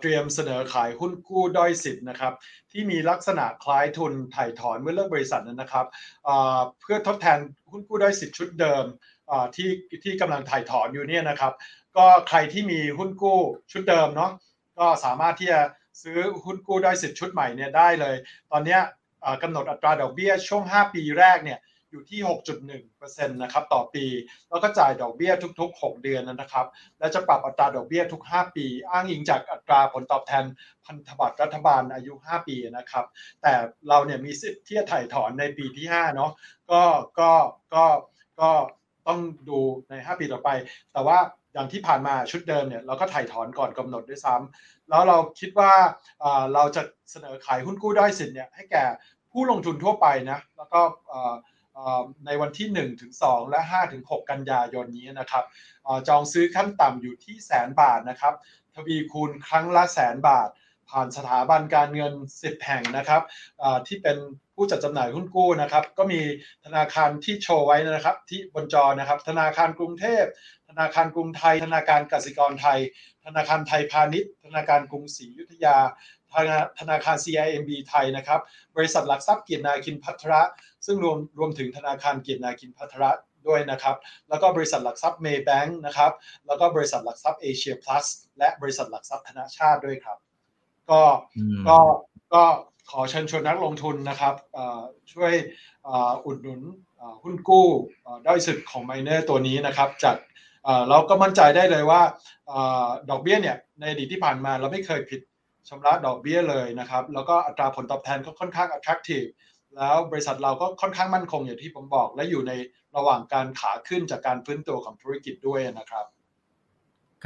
[0.00, 2.32] เตรียมเสนอขายหุ้นกู้ด้อยสิทธิ์นะครับ
[2.72, 5.86] ที่มีลักษณะคล้ายทุนถ่ายถอนเมื่อเลิกบริษัทนั้นนะครับ
[6.80, 7.38] เพื่อทดแทน
[7.70, 8.84] หุ้นกู้ด้อยสิทธิ์ชุดเดิม
[9.56, 9.70] ที่
[10.04, 11.52] ที่กำลังถ่ายถอนอยู่เนี่ยนะครับ
[11.96, 13.38] ก็ใครที่มีหุ้นกู้
[13.72, 14.30] ชุดเดิมเนาะ
[14.78, 15.60] ก็สามารถที่จะ
[16.02, 18.14] ซื้อหุ้นกู้ด้อยสิทธิ์ชุดใหม่เนี่ยได้เลย
[18.52, 18.78] ตอนนี้
[19.42, 21.58] กำหนดอัตราดอกเบี้ยช่วง 5 ปีแรกเนี่ย
[21.94, 22.20] อยู่ที่
[22.82, 24.06] 6.1%นะครับต่อปี
[24.50, 26.66] แล้วก็จ่ายดอกเบี้ยทุก ๆ 6 เดือนนะครับ
[26.98, 30.44] และจะปรับอัตราดอกเบี้ยทุก 5 ปี อ้างอิงจากอัตราผลตอบแทน
[30.84, 33.04] พันธบัตรรัฐบาลอายุ 5 ปีนะครับ
[33.42, 33.52] แต่
[33.88, 36.30] เราเนี่ยมีสิทธิ์ที่จะถ่ายถอนในปีที่5เนาะ
[36.70, 36.82] ก็
[37.18, 37.30] ก็
[37.74, 37.84] ก็
[38.40, 38.50] ก็
[39.06, 39.58] ต้องดู
[39.90, 40.50] ใน 5 ปีต่อไป
[40.92, 41.18] แต่ว่า
[41.54, 45.72] อย่างที่ผ่านมาชุดเดิมเนี่ยเราก็ถ่ายถอนก่อนกำหนดด้วยซ้ำแล้วเราคิดว่า
[46.54, 48.84] เราจะเสนอขายหุ้นกู้ด้สิทธิ์เนี่ยให้แก่
[49.32, 50.80] ผู้ลงทุนทั่วไปนะแล้วก็
[52.26, 55.44] ในวันที่ 1 ถึง 2 และ 5 ถึง 6 กันยายนนี้นะครับ
[56.08, 58.34] จองซื้อขั้นต่ำอยู่ที่แสนบาทนะครับ
[58.74, 60.48] ทวีคูณครั้งละแสนบาท
[60.90, 63.22] ผ่านสถาบันการเงิน 10 แห่งนะครับ
[63.86, 64.16] ที่เป็น
[64.54, 66.20] ผู้จัดจำหน่ายหุ้นกู้นะครับก็มี
[66.64, 70.24] ธนาคารที่โชว์ไว้นะครับที่บนจอนะครับ ธนาคารกรุงเทพ
[70.68, 72.78] ธนาคารกรุงไทย ธนาคารกสิกรไทย
[73.24, 75.76] ธนาคารไทยพาณิชย์ ธนาคารกรุงศรีอยุธยา
[76.80, 78.40] ธนาคาร CIMB ไทยนะครับ
[78.76, 80.42] บริษัทหลักทรัพย์เกียรตินาคินพัทระ
[80.86, 83.10] ซึ่งรวมรวมถึงธนาคารเกียรตินาคินพัทระ
[83.48, 83.96] ด้วยนะครับ
[84.28, 86.12] แล้วก็บริษัทหลักทรัพย์เมย์แบงค์นะครับ
[86.46, 88.06] แล้วก็บริษัทหลักทรัพย์เอเชียพลัส
[88.38, 90.18] และบริษัทหลักทรัพย์ธนาชาติด้วยครับ
[90.90, 91.02] ก็
[91.68, 91.78] ก็
[92.34, 92.44] ก็
[92.90, 94.34] ขอเชิญชวนนักลงทุนนะครับ
[95.12, 95.32] ช่วย
[96.26, 96.60] อุดหนุน
[97.22, 97.68] หุ้นกู้
[98.26, 100.16] ด้อยสุดของไมเนอร์ตัวนี้นะครับจาก
[100.88, 102.02] เราก็มั่นใจได้เลยว่า
[103.10, 105.20] ดอกเบี้ยเนี่ยในอดีตที่ผ่านมาเราไม่เคยผิด
[105.68, 109.28] ชำระดอกเบี้ยเลยนะครับ แล้วก็อัตราผลตอบแทนก็ค่อนข้าง attractive
[109.76, 112.52] แล้วบริษัทเราก็ค่อนข้างมั่นคงอย่างที่ผมบอก และอยู่ใน
[112.96, 116.06] ระหว่างการขาขึ้นจากการฟื้นตัวของธุรกิจด้วยนะครับ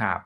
[0.01, 0.19] ครับ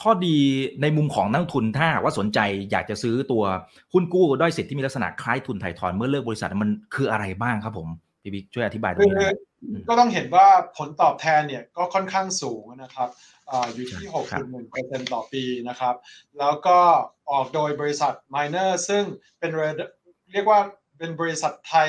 [0.00, 0.38] ข้อดี
[0.82, 2.38] ในมุมของนักทุนถ้าว่าสนใจ
[2.70, 3.44] อยากจะซื้อตัว
[3.92, 7.88] หุ้นกู้ด้อยสิทธิ์ที่มีลักษณะคล้ายทุนไถ่ถอนเมื่อเลิกบริษัทมันคืออะไรบ้างครับผม
[8.22, 9.38] พี่บิ๊กช่วยอธิบายตรงนี้นะ
[9.88, 10.46] ก็ต้องเห็นว่า
[10.76, 13.08] ผลตอบแทนเนี่ยก็ค่อนข้างสูงนะครับ
[13.74, 14.08] อยู่ที่
[14.60, 15.94] 6.1%ต่อปีนะครับ
[16.38, 16.78] แล้วก็
[17.30, 19.04] ออกโดยบริษัท Miner ซึ่ง
[19.38, 19.50] เป็น
[20.32, 20.60] เรียกว่า
[20.98, 21.88] เป็นบริษัทไทย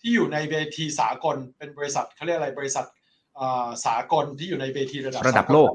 [0.00, 2.86] ที่อยู่ในเวทีสากล เป็นบริษัทเขาเรียกอะไรบริษัท
[3.86, 5.70] สากลที่อยู่ในเวทีระดับระดับโลก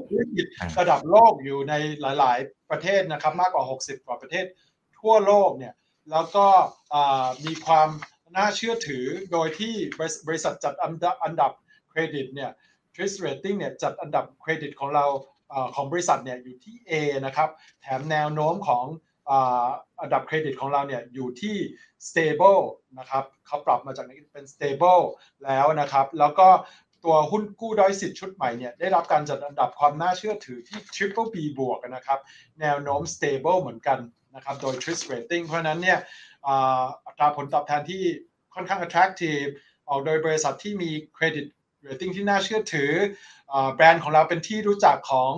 [0.80, 4.46] ระดับโลกอยู่ในหลาย ๆ ประเทศนะครับ มากกว่า 60 กว่าประเทศ
[4.98, 5.74] ทั่วโลกเนี่ย
[6.10, 6.46] แล้วก็
[7.44, 7.88] มีความ
[8.36, 9.74] น่าเชื่อถือโดยที่
[10.28, 11.52] บริษัทจัดอันดับอันดับ
[11.90, 12.50] เครดิตเนี่ย
[12.96, 15.06] t r i s Rating เนี่ยจัดอันดับเครดิตของเรา
[15.74, 16.92] ของบริษัทเนี่ยอยู่ที่ A
[17.26, 17.48] นะครับ
[17.82, 18.84] แถมแนวโน้มของ
[20.00, 21.56] อันดับเครดิตของเราเนี่ยอยู่ที่
[22.08, 22.62] stable
[22.98, 25.02] นะครับเขาปรับมาจากนี้เป็น stable
[25.44, 26.48] แล้วนะครับ แล้วก็
[27.04, 32.18] ตัวหุ้นกู้ด้อยสิทธิ์ชุดใหม่เนี่ยได้รับการจัดอันดับความน่าเชื่อถือที่ triple B บวกนะครับ
[32.60, 33.98] แนวโน้ม stable เหมือนกัน
[34.34, 35.98] นะครับโดย TRIS rating เพราะนั้นเนี่ย
[37.06, 38.02] อัตราผลตอบแทนที่
[38.54, 39.50] ค่อนข้าง attractive
[39.88, 41.46] ออกโดยบริษัทที่มีเครดิต
[41.86, 42.90] rating ที่น่าเชื่อถือ
[43.74, 45.32] แบรนด์ของเราเป็นที่รู้จักของ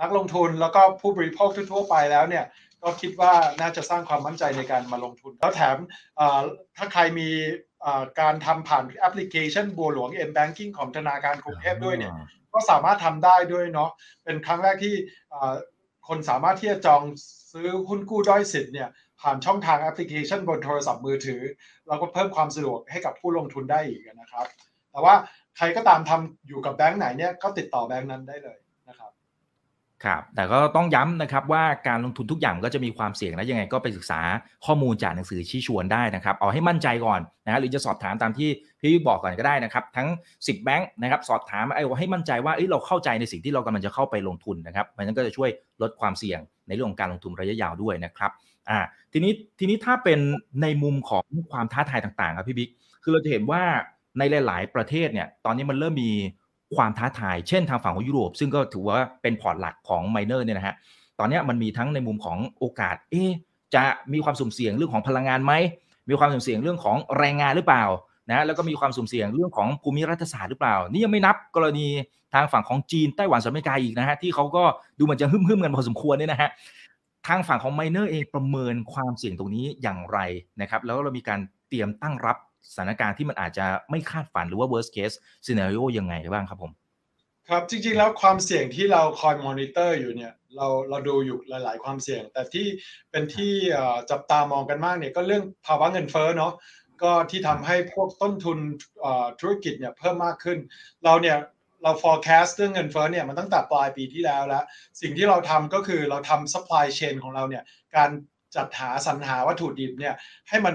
[0.00, 2.44] นักลงทุนแล้วก็ผู้บริโภคทั่วไปแล้วเนี่ย
[2.82, 5.76] ก็คิดว่าน่าจะสร้างความมั่นใจในการมาลงทุน แล้วแถม
[6.76, 7.28] ถ้าใครมี
[8.20, 12.12] การทำผ่านแอปพลิเคชันบัวหลวง M Banking ของธนาคารกรุงเทพด้วยเนี่ย
[12.52, 13.90] ก็สามารถทำได้ด้วยเนาะ
[14.24, 14.94] เป็นครั้งแรกที่
[16.08, 17.02] คนสามารถที่จะจอง
[17.52, 18.88] ซื้อหุ้นกู้ด้อยสิทธิ์เนี่ย
[19.20, 21.40] ผ่านช่องทางแอปพลิเคชันบนโทรศัพท์มือถือ
[21.86, 24.46] เราก็เพิ่มความสะดวกให้กับผู้ลงทุนได้อีกนะครับ
[24.94, 25.14] แต่ว่า
[25.56, 29.10] ใครก็ตามทำอยู่กับแบงค์ไหนเนี่ยก็ติดต่อแบงค์นั้นได้เลยนะครับ
[30.04, 34.20] ครับแต่ก็ต้องย้ำนะครับว่าการลงทุนทุกอย่างก็จะมีความเสี่ยงนะยังไงก็ไปศึกษา
[34.66, 38.48] ข้อมูลจากหนังสือชี้ชวนได้นะครับเอาให้มั่นใจก่อนนะหรือจะสอบถามตามที่
[38.80, 45.50] พี่บอกก่อนก็ได้นะครับทั้ง 10 แบงค์นะครับสอบถามไอ้ให้มั่นใจว่าเอ้เราเข้าใจในสิ่งที่เรากำลังจะเข้าไปลงทุนนะครับมันนั้นก็จะช่วย
[45.82, 48.30] ลดความเสี่ยงในเรื่องของการลงทุนระยะยาวด้วยนะครับ
[48.70, 48.78] อ่า
[49.12, 50.20] ทีนี้ทีนี้ถ้าเป็น
[50.62, 52.70] ในมุมของความท้าทายต่างๆครับพี่บิ๊ก
[53.02, 53.62] คือเราจะเห็นว่า
[54.18, 56.10] ในหลาย ๆ ประเทศเนี่ยตอนนี้มันเริ่มมี
[56.76, 60.74] ความท้าทาย เช่นทางฝั่งของยุโรป ซึ่งก็ถือว่าเป็นพอร์ตหลักของไมเนอร์เนี่ยนะฮะ
[61.18, 63.24] ตอนนี้มันมีทั้งในมุมของโอกาสเอ๊
[63.74, 65.52] จะมีความสุ่มเสี่ยงเรื่องของพลังงานไหม
[66.08, 67.84] มีความสุ่มเสี่ยงเรื่องของแรงงานหรือเปล่า
[68.30, 71.88] นะแล้วก็มีความสุ่มเสี่ยงเรื่องของภูมิรัฐศาสตร์หรือเปล่า นี่ยังไม่นับกรณี
[72.34, 74.64] ทางฝั่งของจีนไต้หวันสหรัฐอเมริกาอีกนะฮะที่เขาก็
[74.98, 76.50] ดูเหมือนจะหึ่มๆกันพอสมควรเนี่ยนะฮะ
[77.26, 80.18] ทางฝั่งของไมเนอร์เองประเมินความเสี่ยงตรงนี้อย่างไร
[80.60, 82.36] นะครับแล้วเรามีการเตรียมตั้งรับ
[82.72, 86.72] สถานการณ์ที่มันอาจจะไม่คาดฝันหรือว่า worst case scenario ยังไงบ้างครับผม
[87.48, 92.66] ครับจริงๆแล้วความเสี่ยงที่เราคอยมอนิเตอร์อยู่เนี่ยเราเราดูอยู่หลาย ๆ ความเสี่ยง แต่ที่
[93.10, 93.52] เป็นที่
[94.10, 96.52] จับตามองกันมากเนี่ยก็เรื่องภาวะเงินเฟ้อเนาะ
[97.02, 98.58] ก็ที่ทำให้พวกต้นทุน
[99.40, 100.58] ธุรกิจเนี่ยเพิ่มมากขึ้น
[101.04, 101.38] เราเนี่ย
[101.82, 104.64] เรา forecast เรื่องเงินเฟ้อเนี่ยมันตั้งแต่ปลายปีที่แล้วแล้ว
[105.00, 107.64] สิ่งที่เราทำก็คือเราทำ supply chain ของเราเนี่ย
[107.96, 108.10] การ
[108.56, 110.14] จัดหาสรรหาวัตถุดิบเนี่ย
[110.48, 110.74] ให้มัน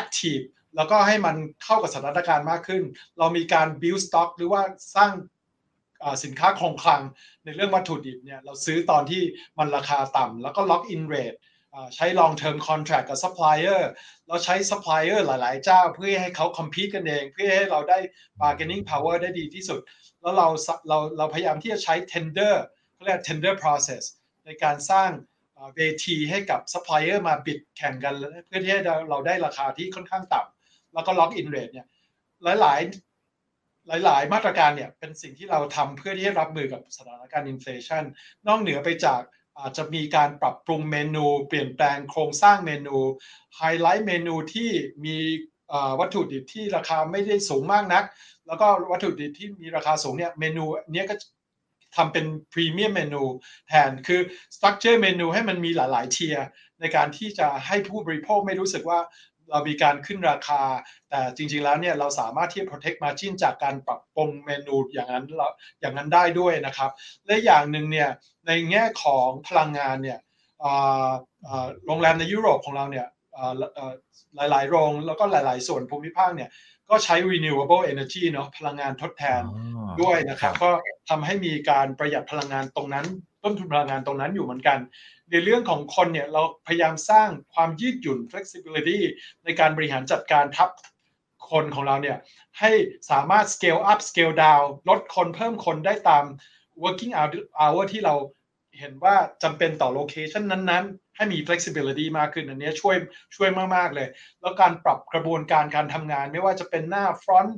[0.00, 0.44] active
[0.76, 2.82] แล้วก็ให้มันเข้ากับสถานการณ์มากขึ้น
[3.18, 4.62] เรามีการ build stock หรือว่า
[4.96, 5.12] สร้าง
[6.24, 7.02] สินค้าคงคลัง
[7.44, 9.22] ในเรื่องวัตถุดิบเนี่ยเราซื้อตอนที่
[9.58, 11.38] มันราคาต่ำแล้วก็ lock in rate
[11.94, 13.82] ใช้ long term contract กับ supplier
[14.28, 17.98] เราใช้ supplier หลาย ๆ เจ้าเพื่อให้เขา compete กันเอง เพื่อให้เราได้
[18.40, 19.80] bargaining power ได้ดีที่สุด
[20.20, 20.48] แล้วเรา
[20.88, 22.54] เราเราพยายามที่จะใช้ tender
[22.94, 24.02] เขาเรียก tender process
[24.46, 25.10] ในการสร้าง
[25.76, 28.14] เวทีให้กับ supplier มาบิดแข่งกัน
[28.46, 30.53] เพื่อที่ให้เราได้ราคาที่ค่อนข้างต่ำ
[30.94, 31.86] แล้วก็ lock in rate เนี่ย
[32.44, 38.04] หลายๆ หลาย ๆ มาตรการเนี่ยเป็นสิ่งที่เราทำเพื่อที่จะรับมือกับสถานการณ์ inflation
[38.46, 39.20] นอกเหนือไปจาก
[39.58, 42.96] อาจจะมีการปรับปรุงเมนู เปลี่ยนแปลงโครงสร้างเมนู
[43.56, 44.70] ไฮไลท์เมนูที่
[45.04, 45.16] มี
[46.00, 48.04] วัตถุดิบที่ราคาไม่ได้สูงมากนัก
[48.46, 51.14] แล้วก็วัตถุดิบที่มีราคาสูงเนี่ยเมนูเนี้ยก็
[51.96, 53.22] ทำเป็นพรีเมียมเมนู
[53.68, 54.20] แทน คือ
[54.56, 56.36] สตรัคเจอร์เมนูให้มันมีหลาย ๆ เทีย
[56.80, 59.00] ในการที่จะให้ผู้บริโภคไม่รู้สึกว่า
[59.50, 60.62] เรามีการขึ้นราคา
[61.10, 65.24] แต่จริงๆแล้วเนี่ยเราสามารถที่จะ protect margin จากการปรับปรุงเมนูอย่างนั้น
[65.80, 66.90] อย่างนั้นได้ด้วยนะครับ
[67.26, 68.08] และอย่างหนึ่งเนี่ย
[68.46, 70.18] ในแง่ของพลังงานเนี่ย
[71.86, 73.06] โรงแรมในยุโรปของเราเนี่ย
[74.36, 76.50] หลายๆ โรงแล้วก็หลาย ๆ ส่วนภูมิภาคเนี่ย
[76.90, 79.42] ก็ใช้ renewable energy เนาะพลังงานทดแทน
[80.02, 80.70] ด้วยนะครับ ก็
[81.08, 83.06] ทำให้มีการประหยัดพลังงานตรงนั้น
[83.44, 84.78] ต้นทุนพลังงานตรงนั้นอยู่เหมือนกัน
[85.30, 88.98] ในเรื่องของคนเนี่ยเราพยายามสร้างความยืดหยุ่น flexibility
[89.44, 90.70] ในการบริหารจัดการทับ
[91.50, 92.18] คนของเราเนี่ย
[92.60, 92.70] ให้
[93.10, 96.24] สามารถ scale up scale down ลดคนเพิ่มคนได้ตาม
[96.84, 97.12] working
[97.60, 98.14] hour ที่เรา
[98.78, 102.96] เห็นว่าจำเป็นต่อโลเคชันนั้นๆ ให้มี flexibility มากขึ้นอันนี้ช่วย
[103.36, 104.08] ช่วยมาก ๆ เลย
[104.40, 107.52] แล้วการปรับกระบวนการการทำงาน ไม่ว่าจะเป็นหน้า front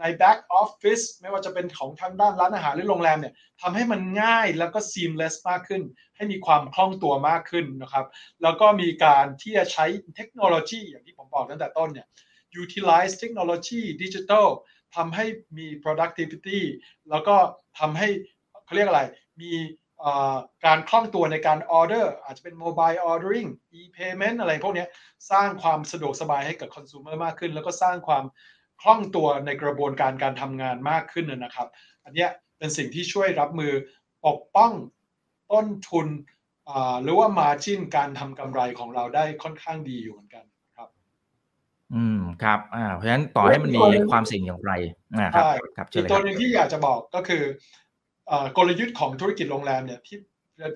[0.00, 5.82] ใน back office ไม่ว่าจะเป็นของทางด้านร้านอาหารหรือโรงแรมเนี่ยทำให้มันง่ายแล้วก็ seamless มากขึ้น
[6.16, 8.06] ให้มีความคล่องตัวมากขึ้นนะครับ
[8.42, 9.86] แล้วก็มีการที่จะใช้
[10.16, 12.06] เทคโนโลยีอย่างที่ผมบอกตั้งแต่ต้นเนี่ย
[12.62, 14.48] utilize เทคโนโลยีดิจิทัล
[14.96, 15.24] ทำให้
[15.58, 16.60] มี productivity
[17.10, 17.36] แล้วก็
[17.78, 18.08] ทำให้
[18.64, 19.02] เขาเรียกอะไร
[19.40, 19.52] มี
[20.66, 23.48] การคล่องตัวในการออเดอร์อาจจะเป็น mobile ordering
[23.80, 24.86] e-payment อะไรพวกนี้
[25.30, 28.24] สร้างความสะดวกสบายให้กับคอน sumer มากขึ้น แล้วก็สร้างความ
[28.82, 31.68] คล่องตัวในกระบวนการการทำงานมากขึ้นนะครับ
[32.04, 32.26] อันนี้
[32.58, 33.72] เป็นสิ่งที่ช่วยรับมือ
[34.26, 34.72] ปกป้อง
[35.52, 36.06] ต้นทุน
[37.02, 40.44] หรือว่า margin การทำกำไรของเราได้ค่อนข้างดีอยู่เหมือนกัน
[40.76, 40.88] ครับ
[41.94, 43.80] อืมครับอ่าเพราะฉะนั้นต่อให้มันมี
[44.10, 44.72] ความเสี่ยงอย่างไร
[45.16, 45.44] อ่าครับ
[45.76, 47.42] ครับอีกตัวหนึ่งที่อยากจะบอกก็คือ
[48.56, 50.18] กลยุทธ์ของธุรกิจโรงแรมเนี่ยที่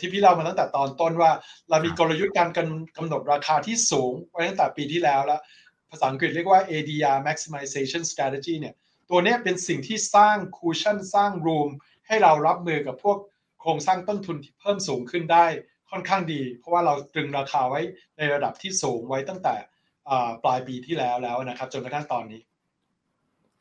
[0.01, 1.31] ที่พี่เล่ามาตั้งแต่ตอนต้นว่า
[1.71, 2.49] เรามีกลยุทธ์การ
[2.97, 5.41] กำหนดราคาที่สูงไว้ตั้งแต่ปีที่แล้วแล้ว
[5.91, 8.75] ภาษาอังกฤษเรียกว่า ADR maximization strategy เนี่ย
[9.11, 11.71] ตัวนี้เป็นสิ่งที่สร้าง cushion สร้าง room
[12.07, 13.19] ให้เรารับมือกับพวก
[13.61, 15.47] โครงสร้างต้นทุนที่เพิ่มสูงขึ้นได้
[15.91, 17.81] ค่อนข้างดี เพราะว่าเราตรึงราคาไว้
[18.17, 19.55] ในระดับที่สูงไว้ตั้งแต่
[20.45, 22.41] ปลายปีที่แล้วแล้วนะครับ จนกระทั่งตอนนี้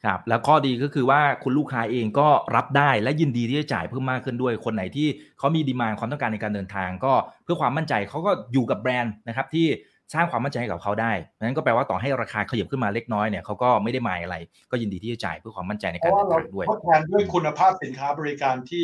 [0.06, 5.08] ครับแล้วข้อดีก็คือว่าคุณลูกค้าเองก็รับได้และยินดีที่จะจ่ายเพิ่มมากขึ้นด้วย คนไหนที่
[5.40, 9.68] เขามีดีมานความต้องการในการเดินทาง ก็เพื่อความมั่นใจเขาก็อยู่กับแบรนด์นะครับที่
[10.14, 14.36] สร้างความมั่นใจให้กับเขาได้นั้นก็แปลว่าต่อให้ราคาขยับขึ้นมาเล็กน้อยเนี่ยเขาก็ไม่ได้หมายอะไร
[14.72, 18.84] ก็ยินดีที่จะจ่ายเพื่อความมั่นใจในการเดินทางด้วยทดแทนด้วยคุณภาพสินค้าบริการที่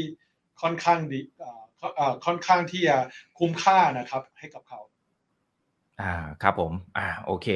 [0.62, 1.20] ค่อนข้างดี
[2.26, 2.98] ค่อนข้างที่จะ
[3.40, 4.80] คุ้มค่านะครับให้กับเขา
[6.02, 6.14] อ่า
[6.44, 7.48] ครับผมอ่าโอเค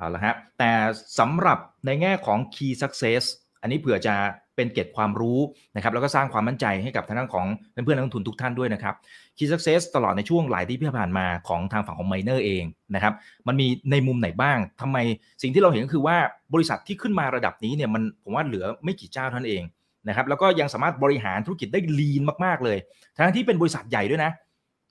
[0.00, 0.72] เอาละฮะแต่
[1.18, 3.22] สำหรับในแง่ของ key success
[3.62, 4.14] อันนี้เผื่อจะ
[4.56, 5.38] เป็นเก็บความรู้
[5.76, 8.94] นะครับแล้วก็สร้างความมั่นใจให้กับทางด้านของเพื่อนๆนักลงทุนทุกท่านด้วยนะครับ
[9.36, 13.14] key success ตลอดในช่วงหลายที่ผ่านมาของทางฝั่งของ miner เองนะครับ
[13.46, 14.98] มันมีในมุมไหนบ้างทำไม
[15.42, 16.16] สิ่งที่เราเห็นก็คือว่า
[16.54, 19.62] บริษัทที่ขึ้นมาระดับนี้เนี่ยมันผมว่าเหลือไม่กี่เจ้าท่านเอง
[20.08, 22.78] นะครับแล้วก็ยังสามารถบริหารธุรกิจได้ลีนมากๆเลย
[23.16, 24.32] ทั้งที่เป็นบริษัทใหญ่ด้วยนะ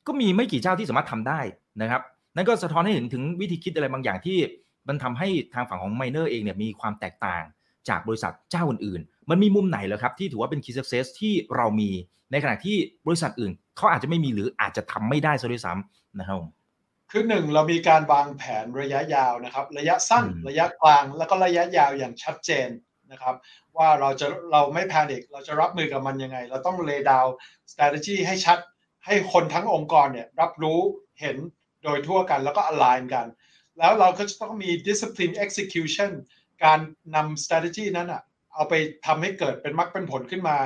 [0.07, 1.39] ก็มีไม่กี่เจ้าที่สามารถทำได้
[1.81, 2.01] นะครับ
[2.35, 4.37] นั่นก็สะท้อนให้เห็นถึงวิธีคิดอะไรบางอย่างที่
[4.89, 7.43] มันทำให้ทางฝั่งของไมเนอร์เองเนี่ยมีความแตกต่าง
[7.89, 11.89] จากบริษัทเจ้าอื่นๆ มันมีมุมไหนเหรอครับ ที่ถือว่าเป็น key success ที่เรามี
[12.31, 12.77] ในขณะที่
[13.07, 16.49] บริษัทอื่นเขาอาจจะไม่มีหรืออาจจะทำไม่ได้ซะด้วยซ้ำนะครับผม
[17.11, 22.69] คือหนึ่งเรามีการวางแผนระยะยาวนะครับ ระยะสั้นอืมระยะกลางแล้วก็ระยะยาวอย่างชัดเจน
[23.11, 23.35] นะครับ
[23.77, 27.29] ว่าเราจะเราไม่แพนิคเราจะรับมือกับมันยังไง เราต้อง lay down
[27.71, 28.57] strategy ให้ชัด
[29.05, 30.79] ให้คนทั้งองค์กรเนี่ยรับรู้
[31.21, 31.37] เห็น
[31.83, 33.25] โดยทั่วกันแล้วก็ align กัน
[33.79, 36.11] แล้วเราก็จะต้องมี discipline execution
[36.63, 36.79] การ
[37.15, 38.21] นำ strategy นั้นอะ
[38.53, 38.73] เอาไป
[39.05, 40.57] ทำให้เกิดเป็นมรรคเป็นผลขึ้นมา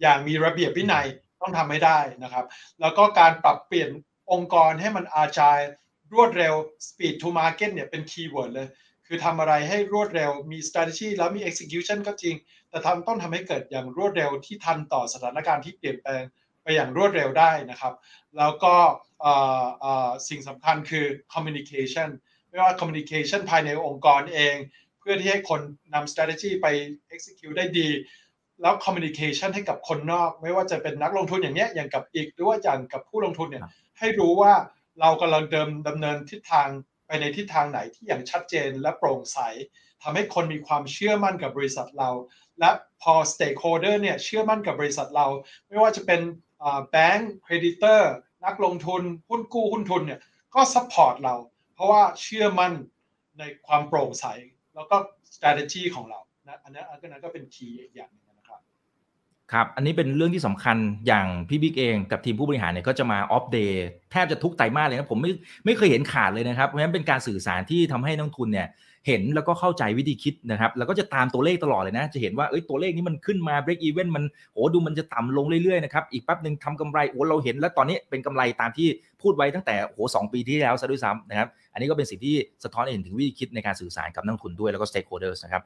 [0.00, 1.06] อย่างมีระเบียบวินัย
[1.40, 2.46] ต้องทำให้ได้นะครับ
[2.80, 3.90] แล้วก็การปรับเปลี่ยน
[4.32, 5.68] องค์กรให้มัน agile
[6.12, 6.54] รวดเร็ว
[6.88, 8.68] speed to market เนี่ยเป็น keyword เลย
[9.06, 12.34] คือทำอะไรให้รวดเร็วมี strategy แล้วมี execution ก็จริง
[12.70, 16.22] แต่ทำต้องทำให้เกิดอย่างรวดเร็วที่ทันต่อสถานการณ์ที่เปลี่ยนแปลง
[16.62, 17.94] ไปอย่างรวดเร็วได้นะครับ
[18.38, 18.74] แล้วก็
[20.28, 22.08] สิ่งสำคัญคือ communication
[22.52, 24.54] ไม่ว่า communication ภายในองค์กรเอง
[25.00, 25.60] เพื่อที่ให้คน
[25.94, 26.66] นำ strategy ไป
[27.14, 27.88] execute ได้ดี
[28.62, 34.52] แล้ว communication ให้กับคนนอก ไม่ว่าจะเป็นนักลงทุนอย่างเนี้ยอย่างกับอีกหรือว่าอย่างกับผู้ลงทุนเนี่ยครับให้รู้ว่า
[35.00, 36.68] เรากำลังเดิมดำเนินทิศทาง
[37.06, 39.38] ไปในทิศทางไหนที่อย่างชัดเจนและโปร่งใส
[40.02, 42.10] ทำให้คนมีความเชื่อมั่นกับบริษัทเรา
[42.60, 42.70] และ
[43.02, 45.26] พอ stakeholder เนี่ยเชื่อมั่นกับบริษัทเรา
[45.68, 46.20] ไม่ว่าจะเป็น
[46.90, 48.10] แบงก์ creditor
[48.44, 50.20] นักลงทุนหุ้นกู้หุ้นทุนเนี่ย
[50.54, 51.51] ก็ support เราเพ
[51.82, 52.72] ราะว่าเชื่อมั่น
[53.38, 54.26] ในความโปร่งใส
[54.74, 54.96] แล้วก็
[55.34, 58.60] strategy ของเรานะอันนั้นอันนั้นก็เป็น key อย่างหนึ่งนะครับ
[59.52, 60.76] ครับ อันนี้เป็นเรื่องที่สำคัญ
[61.06, 65.30] อย่างพี่บิ๊กเองกับทีมผู้บริหารเนี่ยก็จะมา Opp Day แทบจะทุกไตรมาสเลยนะผมไม่
[65.64, 68.68] ไม่เคยเห็นขาดเลยนะครับ เพราะฉะนั้นเป็นการสื่อสารที่ทำให้นักทุนเนี่ย
[69.06, 74.24] เห็นแล้วก็เข้าใจวิธีคิดนะครับแล้วก็จะตามตัวเลขตลอดเลยนะ จะเห็นว่าเอ้ยตัวเลขนี้มันขึ้นมา break even มัน
[74.54, 78.88] โอ้ดูมันจะต่ำลงเรื่อยๆนะครับอีกแป๊บหนึ่งทำกำไรโอ้เราเห็นแล้วตอนนี้เป็นกำไรตามที่
[79.22, 82.34] พูดไว้ตั้งแต่โอ้สองปีที่แล้วซะด้วยซ้ำนะครับอันนี้ก็เป็นสิ่งที่
[82.64, 85.62] สะท้อนให้เห็นถึงวิธีคิดในการสื่อสารกับนักลงทุนด้วยแล้วก็ stakeholders นะครับ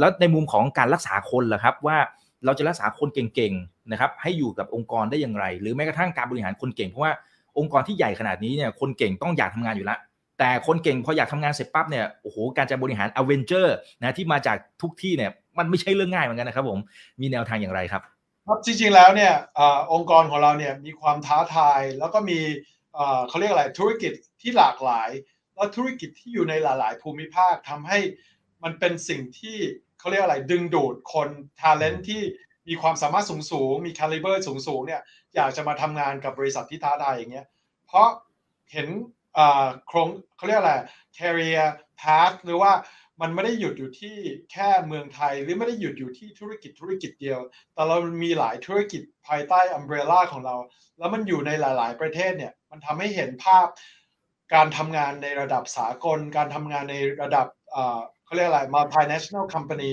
[0.00, 1.98] แล้วในมุมของการรักษาคนล่ะครับว่า
[2.44, 7.12] เราจะรักษาคนเก่งๆนะครับให้อยู่กับองค์กรได้อย่างไร หรือแม้กระทั่งการบริหารคนเก่งเพราะว่า
[7.58, 9.98] องค์กรที่ใหญ่ขนาดนี้เนี่ยคนเก่งต้องอยากทำงานอยู่แล้ว
[10.38, 16.78] แต่คนเก่งพออยากทำงานเสร็จปั๊บเนี่ยโอ้โหการจะบริหารอเวนเจอร์นะที่มาจากทุกที่เนี่ยมันไม่ใช่เรื่องง่ายเหมือนกันนะครับผม
[17.20, 18.02] มีแนวทางอย่างไรครับ
[18.46, 19.60] ครับจริงๆแล้วเนี่ยอ
[19.92, 22.38] องค์กรของเราเนี่ยมีความท้าทายแล้วก็มี
[23.28, 25.10] เขาเรียกอะไรธุรกิจที่หลากหลาย
[25.54, 27.98] แล้วธุรกิจที่อยู่ในหลายๆ ภูมิภาคทำให้
[28.62, 29.56] มันเป็นสิ่งที่
[29.98, 31.28] เขาเรียกอะไรดึงดูดคน
[31.60, 32.22] talent ที่
[32.68, 35.02] มีความสามารถสูงๆมี caliber สูงๆเนี่ย
[35.34, 37.46] อยากจะมาทำงานกับบริษัทที่ท้าทายอย่างเงี้ย
[37.86, 38.08] เพราะ
[38.72, 38.88] เห็น
[39.86, 40.74] โครงเขาเรียกอะไร
[41.18, 41.64] career
[42.00, 42.72] path หรือว่า
[43.20, 44.16] มันไม่ได้หยุดอยู่ที่
[44.52, 47.40] แค่เมืองไทย หรือไม่ได้หยุดอยู่ที่ธุรกิจธุรกิจเดียว
[47.74, 50.56] แต่เรามีหลายธุรกิจภายใต้อัมเบรล่าของเรา
[50.98, 53.66] แล้วมันอยู่ในหลาย ๆ ประเทศเนี่ยมันทำให้เห็นภาพ
[54.54, 57.46] การทำงานในระดับสากล การทำงานในระดับ
[58.24, 59.92] เขาเรียกอะไร multinational company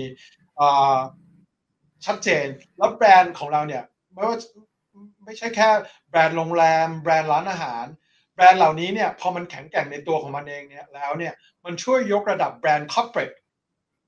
[2.06, 2.46] ชัดเจน
[2.78, 3.84] แล้วแบรนด์ของเราเนี่ย
[4.14, 4.38] ไม่ว่า
[5.26, 5.70] ไม่ใช่แค่
[6.10, 7.86] แบรนด์โรงแรม แบรนด์ร้านอาหาร
[8.36, 11.34] แบรนด์เหล่านี้เนี่ยพอมันแข็งแกร่งในตัวของมันเองเนี่ยแล้วเนี่ย
[11.66, 13.36] มันช่วยยกระดับแบรนด์ corporate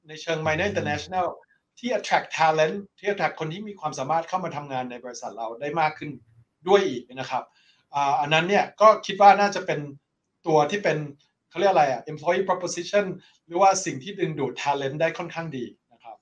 [0.08, 1.28] ในเชิง minor international
[1.80, 6.12] ที่ attract talent ที่ attract คนที่มีความสามารถเข้ามาทำงานในบริษัทเราได้มากขึ้น
[6.68, 7.44] ด้วยอีกนะครับ
[8.20, 9.80] อันนั้นเนี่ยก็คิดว่าน่าจะเป็น
[10.48, 10.98] ตัวที่เป็น
[11.50, 13.06] เขาเรียกอะไรอะ employee proposition
[13.46, 16.18] หรือว่าสิ่งที่ดึงดูด talent ได้ค่อนข้างดีนะครับ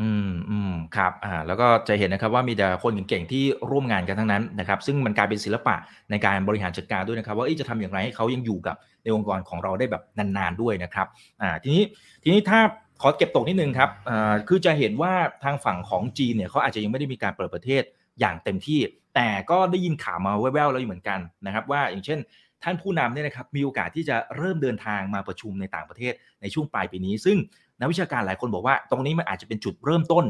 [0.00, 5.74] อืมอืม ครับอ่าแล้วก็จะเห็นนะครับว่ามีแต่คนเก่งๆที่ร่วมงานกันทั้งนั้นนะครับซึ่งมันกลายเป็นศิลปะ
[6.10, 11.06] ในการบริหารจัดการด้วยนะครับ ว่าจะทำอย่างไรให้เขายังอยู่กับในองค์กรของเราได้แบบนานๆด้วยนะครับ
[11.42, 11.82] อ่าทีนี้
[12.22, 12.60] ทีนี้ถ้า
[13.02, 15.12] ขอเก็บตกนิดนึงครับอ่าคือจะเห็นว่า
[15.44, 17.82] ทางฝั่งของจีนเนี่ยเขาอาจจะยังไม่ได้มีการเปิดประเทศ
[18.20, 18.80] อย่างเต็มที่
[19.14, 22.18] แต่ก็ได้ยินข่าวมาแว่วๆแล้วอยู่เหมือนกันนะครับ ว่าอย่างเช่น
[22.62, 27.36] ท่านผู้นำเนี่ยนะครับมีโอกาสที่จะเริ่มเดินทางมาประชุมในต่างประเทศในช่วงปลายปีนี้ ซึ่ง
[27.80, 30.24] นักวิชาการหลายคนบอกว่า ตรงนี้มันอาจจะเป็นจุดเริ่มต้น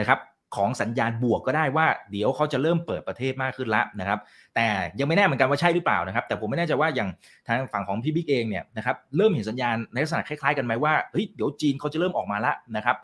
[0.00, 0.20] นะครับ
[0.56, 4.18] ของสัญญาณบวกก็ได้ว่าเดี๋ยวเขาจะเริ่มเปิดประเทศมากขึ้นละนะครับ
[4.54, 4.66] แต่
[4.98, 7.08] ยังไม่แน่เหมือนกันว่าใช่หรือเปล่านะครับ แต่ผมไม่แน่ใจว่าอย่าง
[7.46, 12.96] ทางฝั่งของพี่บิ๊กเองเนี่ยนะครับเริ่มเห็นสัญญาณในลักษณะคล้ายๆกันไหมว่าเฮ้ยเดี๋ยวจีนเขาจะเริ่มออกมาละนะครับ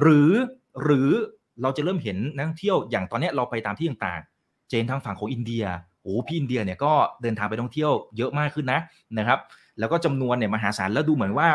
[0.00, 0.32] หรือ
[0.82, 1.10] หรือ
[1.62, 5.64] เราจะเริ่มเห็นนักท่องเที่ยวอย่างตอนนี้เราไปตามที่ต่างๆ เจนทางฝั่งของอินเดีย
[6.02, 6.92] โอ้พี่อินเดียเนี่ยก็
[7.22, 8.80] เดินทางไปท่องเที่ยวเยอะมากขึ้นนะ
[9.18, 9.38] นะครับ
[9.78, 11.48] แล้วก็จำนวนเนี่ยมหาศาลแล้วดูเหมือนว่า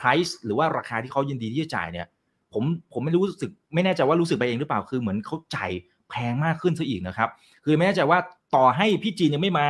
[0.00, 2.06] price หรือว่าราคาที่เขายินดีที่จะจ่ายเนี่ย
[2.54, 5.70] ผมผมไม่รู้สึกไม่แน่ใจว่ารู้สึกไปเองหรือเปล่าคือเหมือนเขาจ่าย
[6.10, 7.28] แพงมากขึ้นซะอีกนะครับ
[7.64, 8.18] คือไม่แน่ใจว่า
[8.54, 9.68] ต่อให้พี่จีนยังไม่มา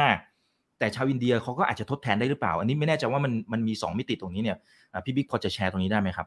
[0.79, 4.57] แต่ชาวอินเดียเขาก็อาจจะทดแทนได้หรือเปล่า อันนี้ไม่แน่ใจว่ามันมันมี 2 มิติตรงนี้เนี่ย
[4.93, 6.27] อะพี่บิ๊กพอจะแชร์ตรงนี้ได้ไหมครับ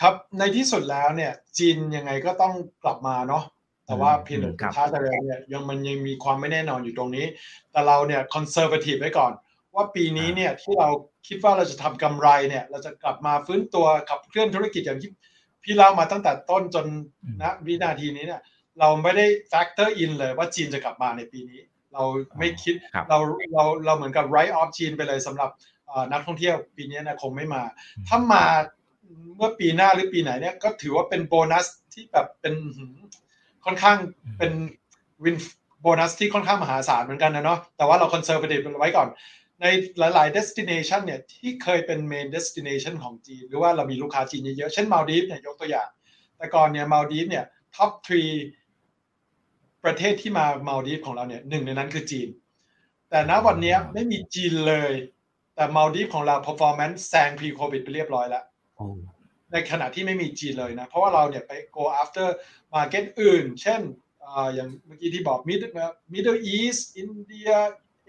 [0.00, 3.44] ครับในที่สุดแล้วเนี่ยจีนยังไงก็ต้องกลับมาเนาะ
[3.86, 7.26] แต่ว่าอืมเพียงแต่ครับท้าทายเนี่ยยังมันยังมีความไม่แน่นอนอยู่ตรงนี้
[7.72, 9.32] แต่เราเนี่ยคอนเซอร์ t i ทีฟไว้ก่อน
[9.74, 10.88] ว่าปีนี้เนี่ยที่เรา
[11.28, 15.10] คิดว่าเราจะทำกำไรเนี่ยเราจะกลับมาฟื้นตัวขับเคลื่อนธุรกิจอย่างที่
[15.64, 16.86] พี่เล่ามาตั้งแต่ต้นจน
[17.42, 18.42] ณวินาทีนี้เนี่ย
[18.80, 21.60] เราไม่ได้ factor in เลยว่าจีนจะกลับมาในปีนี้
[21.92, 22.02] เรา
[22.38, 23.18] ไม่คิดครับเรา
[23.54, 25.50] เราเราเหมือนกับ write off จีนไปเลยสำหรับ
[25.86, 27.62] เอ่อนักท่องเที่ยวปีนี้นะคงไม่มา
[28.08, 28.44] ถ้ามา
[29.36, 32.96] เมื่อปีหน้าหรือปีไหนเนี่ยก็ถือว่าเป็นโบนัสที่แบบเป็นหืม
[33.64, 33.96] ค่อนข้าง
[34.38, 34.52] เป็น
[35.24, 35.36] วิน
[35.80, 39.08] โบนัสที่ค่อนข้างมหาศาลเหมือนกันนะเนาะแต่ว่าเราคอนเซอร์ t ทีฟไว้ก่อน
[39.62, 39.66] ใน
[39.98, 45.88] หลาย ๆ destination เนี่ยที่เคยเป็น main destination ของจีน หรือว่าเรามีลูกค้าจีนเยอะๆ เช่นมาลดีฟเนี่ยยกตัวอย่าง
[46.36, 47.44] แต่ก่อนเนี่ยมาลดีฟเนี่ย
[47.76, 48.32] top three
[49.84, 52.28] ประเทศที่มามาลดีฟของเราเนี่ยหนึ่งในนั้นคือจีน
[53.10, 54.92] แต่ณวันเนี้ยไม่มีจีนเลย
[55.54, 58.44] แต่มาลดีฟของเรา performance แซง pre covid ไปเรียบร้อยแล้ว
[58.76, 58.86] โอ้
[59.52, 62.28] ในขณะที่ไม่มีจีนเลยนะ เพราะว่าเราเนี่ยไป go after
[62.74, 63.80] market อื่น เช่น
[64.24, 65.72] อ่าอย่างเมื่อกี้ที่บอก Middle
[66.12, 67.08] Middle East อิน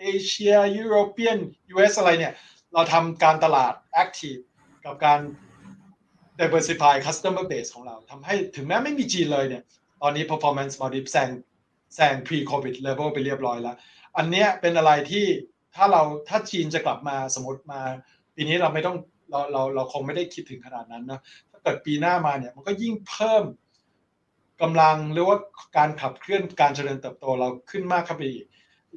[0.03, 1.37] เดีย European
[1.73, 2.33] US อสอะไรเนี่ย
[2.73, 3.73] เราทำการตลาด
[4.03, 4.41] active
[4.85, 5.19] กับการ
[6.39, 9.63] diversify customer base ของเราทำให้ถึงแม้ไม่มีจีนเลยเนี่ย
[10.01, 11.29] ตอนนี้ performance มาดิฟแซง
[11.95, 13.75] แซง pre covid level ไปเรียบร้อยแล้ว
[14.17, 15.25] อันเนี้ยเป็นอะไรที่
[15.75, 17.81] ถ้าเราถ้าจีนจะกลับมาสมมติมา
[18.35, 18.97] ปีนี้เราไม่ต้อง
[19.29, 21.19] เราเราเราคงไม่ได้คิดถึงขนาดนั้นนะ
[21.51, 23.43] ถ้าเกิดปีหน้ามาเนี่ยมันก็ยิ่งเพิ่ม
[24.61, 25.37] กำลังหรือว่า
[25.77, 28.45] การขับเคลื่อนการเจริญเติบโตเราขึ้นมากขึ้นไปอีก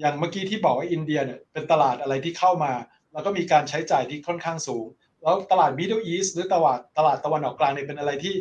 [0.01, 2.72] อย่างเมื่อกี้ที่บอกว่าอินเดียเนี่ยเป็นตลาดอะไรที่เข้ามา
[3.12, 4.86] แล้วก็มีการใช้จ่ายที่ค่อนข้างสูง
[5.22, 8.34] แล้วตลาด Middle East หรือตลาดตลาดตะวันออกกลางเนี่ยเป็นอะไรที่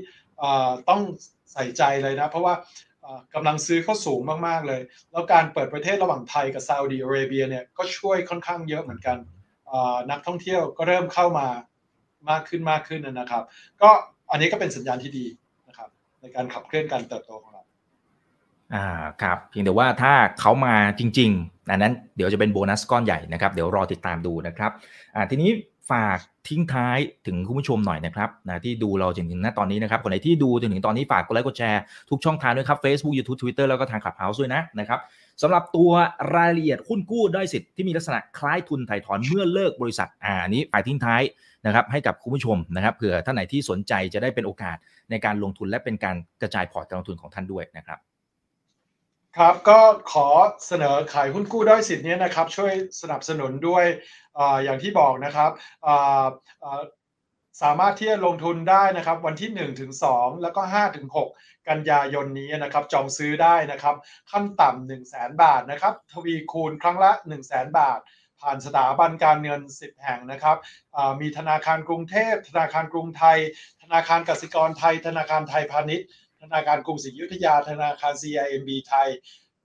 [0.90, 1.02] ต้อง
[1.54, 2.54] ใส่ใจเลยนะ เพราะว่า
[3.36, 4.82] กำลังซื้อเขาสูงมาก ๆ เลย
[5.12, 9.18] แล้วการเปิดประเทศระหว่างไทยกับซาอุดีอาระเบียเนี่ยก็ช่วยค่อนข้างเยอะเหมือนกัน
[10.12, 11.48] นักท่องเที่ยวก็เริ่มเข้ามา
[12.30, 13.44] มากขึ้นมากขึ้นนะครับ
[13.82, 13.90] ก็
[14.32, 15.26] อันนี้ก็เป็นสัญญาณที่ดี
[15.68, 15.90] นะครับ
[16.22, 17.55] ในการขับเคลื่อนการเติบโตของเรา
[18.74, 18.86] อ่า
[19.22, 24.72] ครับเพียงแต่ว่าถ้าเขามาจริง ๆ อันนั้นเดี๋ยวจะเป็นโบนัสก้อนใหญ่นะครับ เดี๋ยวรอติดตามดูนะครับ
[25.16, 25.52] อ่าทีนี้
[25.92, 26.98] ฝากทิ้งท้าย
[27.28, 35.00] ถึงคุณผู้ชมหน่อยนะครับนะที่ดูเราจนถึงณตอนนี้นะครับคนไหนที่ดูจนถึงตอนนี้ฝากกดไลค์กดแชร์ทุกช่องทางด้วยครับ Facebook YouTube Twitter แล้วก็ทาง Clubhouse ด้วยนะนะครับ
[35.42, 35.92] สำหรับตัว
[36.36, 41.22] รายละเอียดหุ้นกู้ด้อยสิทธิ์ที่มีลักษณะคล้ายทุนถ่ายถอนเมื่อเลิกบริษัทอ่านนี้ฝากทิ้งท้าย
[41.66, 44.78] นะครับให้กับคุณผู้ชมนะครับเผื่อท่านไหนที่สนใจจะได้เป็นโอกาส
[45.10, 48.00] ในการลงทุนและเป็นการกระจายพอร์ตการลงทุนของท่านด้วยนะครับ
[49.38, 49.80] ครับก็
[50.14, 50.28] ขอ
[50.68, 53.86] เสนอขายหุ้นกู้ด้อยสิทธิ์นี้นะครับ ช่วยสนับสนุนด้วย
[54.38, 55.52] ออย่างที่บอกนะครับ
[57.62, 61.28] สามารถที่จะลงทุนได้นะครับวันที่ 1 ถึง 2 แล้วก็ 5 ถึง 6
[61.70, 63.96] กันยายนนี้นะครับจองซื้อได้นะครับ
[64.32, 68.00] ขั้นต่ำ1 0 0 0 0แบาทนะครับทวีคูณครั้งละ 1 0 0 0 0แบาท
[68.42, 70.58] ผ่านสถาบันการเงิน 10 แห่งนะครับ
[71.22, 73.38] มีธนาคารกรุงเทพ ธนาคารกรุงไทย
[73.84, 76.08] ธนาคารกสิกรไทย ธนาคารไทยพาณิชย์
[76.46, 79.10] ธนาคารกรุงศรีอยุธยา ธนาคาร CIMB ไทย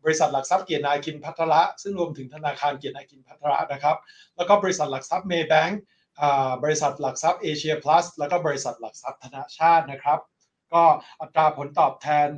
[0.04, 3.96] บริษัทหลักทรัพย์เกียรตินาคินพัทระ ซึ่งรวมถึงธนาคารเกียรตินาคินพัทระนะครับ
[4.36, 5.80] แล้วก็บริษัทหลักทรัพย์เมย์แบงก์
[6.64, 10.18] บริษัทหลักทรัพย์เอเชียพลัสแล้วก็บริษัทหลักทรัพย์ธนาชาตินะครับ
[10.72, 10.82] ก็
[11.20, 12.28] อัตราผลตอบแทน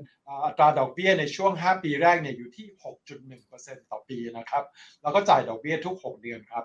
[0.47, 2.66] อัตราดอกเบี้ยในช่วง 5 ปีแรกเนี่ยอยู่ที่
[3.28, 4.64] 6.1%ต่อปีนะครับ
[5.03, 6.64] แล้วก็จ่ายดอกเบี้ยทุก 6 เดือนครับ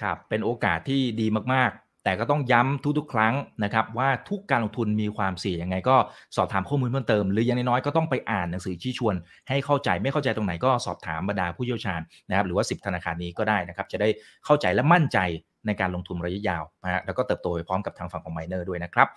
[0.00, 3.34] ครับ เป็นโอกาสที่ดีมากๆ แต่ก็ต้องย้ำทุกๆ ครั้ง
[3.64, 5.96] นะครับว่าทุกการลงทุนมีความเสี่ยงยังไง ก็
[6.36, 9.14] สอบถามข้อมูลเพิ่มเติม หรืออย่างน้อยๆก็ต้องไปอ่านหนังสือชี้ชวน
[9.48, 14.08] ให้เข้าใจไม่เข้าใจตรงไหนก็สอบถามบรรดาผู้เชี่ยวชาญนะครับหรือว่า 10 ธนาคารนี้ก็ได้นะครับจะได้
[14.44, 15.18] เข้าใจและมั่นใจ
[15.66, 19.08] ในการลงทุนระยะยาวนะฮะแล้วก็เติบโตไปพร้อมกับทางฝั่งของไมเนอร์ด้วยนะครับ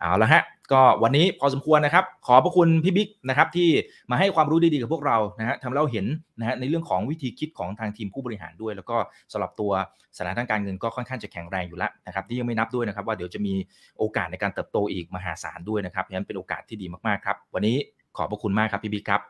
[0.00, 3.68] เอาละฮะก็วันนี้พอสมควรนะครับ ขอพระคุณพี่บิ๊กนะครับที่
[4.10, 6.06] มาให้ความรู้ดีๆกับพวกเรานะฮะทำเราเห็น
[6.38, 8.96] นะฮะในเรื่องของวิธีคิดของทางทีมผู้บริหารด้วย แล้วก็
[9.32, 9.72] สำหรับตัว
[10.16, 13.54] สถานทางการเงินก็ค่อนข้างจะแข็งแรงอยู่แล้วนะครับที่ยังไม่นับด้วยนะครับว่าเดี๋ยวจะมี
[13.98, 17.76] โอกาสในการเติบโตอีกมหาศาลด้วยนะครับเพราะฉะนั้นเป็นโอกาสที่ดีมากๆครับวันนี้
[18.16, 19.20] ขอบพระคุณมากครับพี่บิ๊กครับ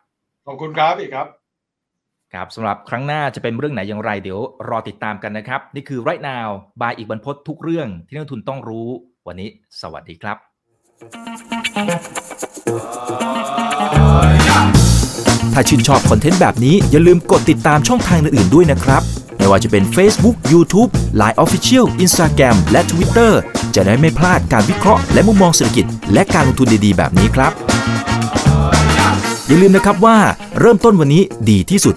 [0.47, 1.41] ขอบคุณครับอีกครับ
[2.35, 6.49] ครับสำหรับครั้งหน้าจะเป็นเรื่องไหนอย่างไร เดี๋ยวรอติดตามกันนะครับ นี่คือ right now
[6.80, 8.89] บายอีกบรรพททุกเรื่องที่นักทุนต้องรู้
[9.26, 9.49] วันนี้
[9.80, 10.37] สวัสดีครับ
[15.53, 19.03] ถ้าชื่นชอบคอนเทนต์แบบนี้อย่าลืมกดติดตามช่องทางอื่นๆด้วยนะครับ
[19.37, 23.33] ไม่ว่าจะเป็น Facebook, YouTube, Line Official, Instagram และ Twitter
[23.74, 27.53] จะได้ไม่พลาดการวิเคราะห์และมุมมองเศรษฐกิจ และการลงทุนดีๆ แบบนี้ครับ
[29.49, 30.16] อย่าลืมนะครับว่า
[30.61, 31.97] เริ่มต้นวันนี้ดีที่สุด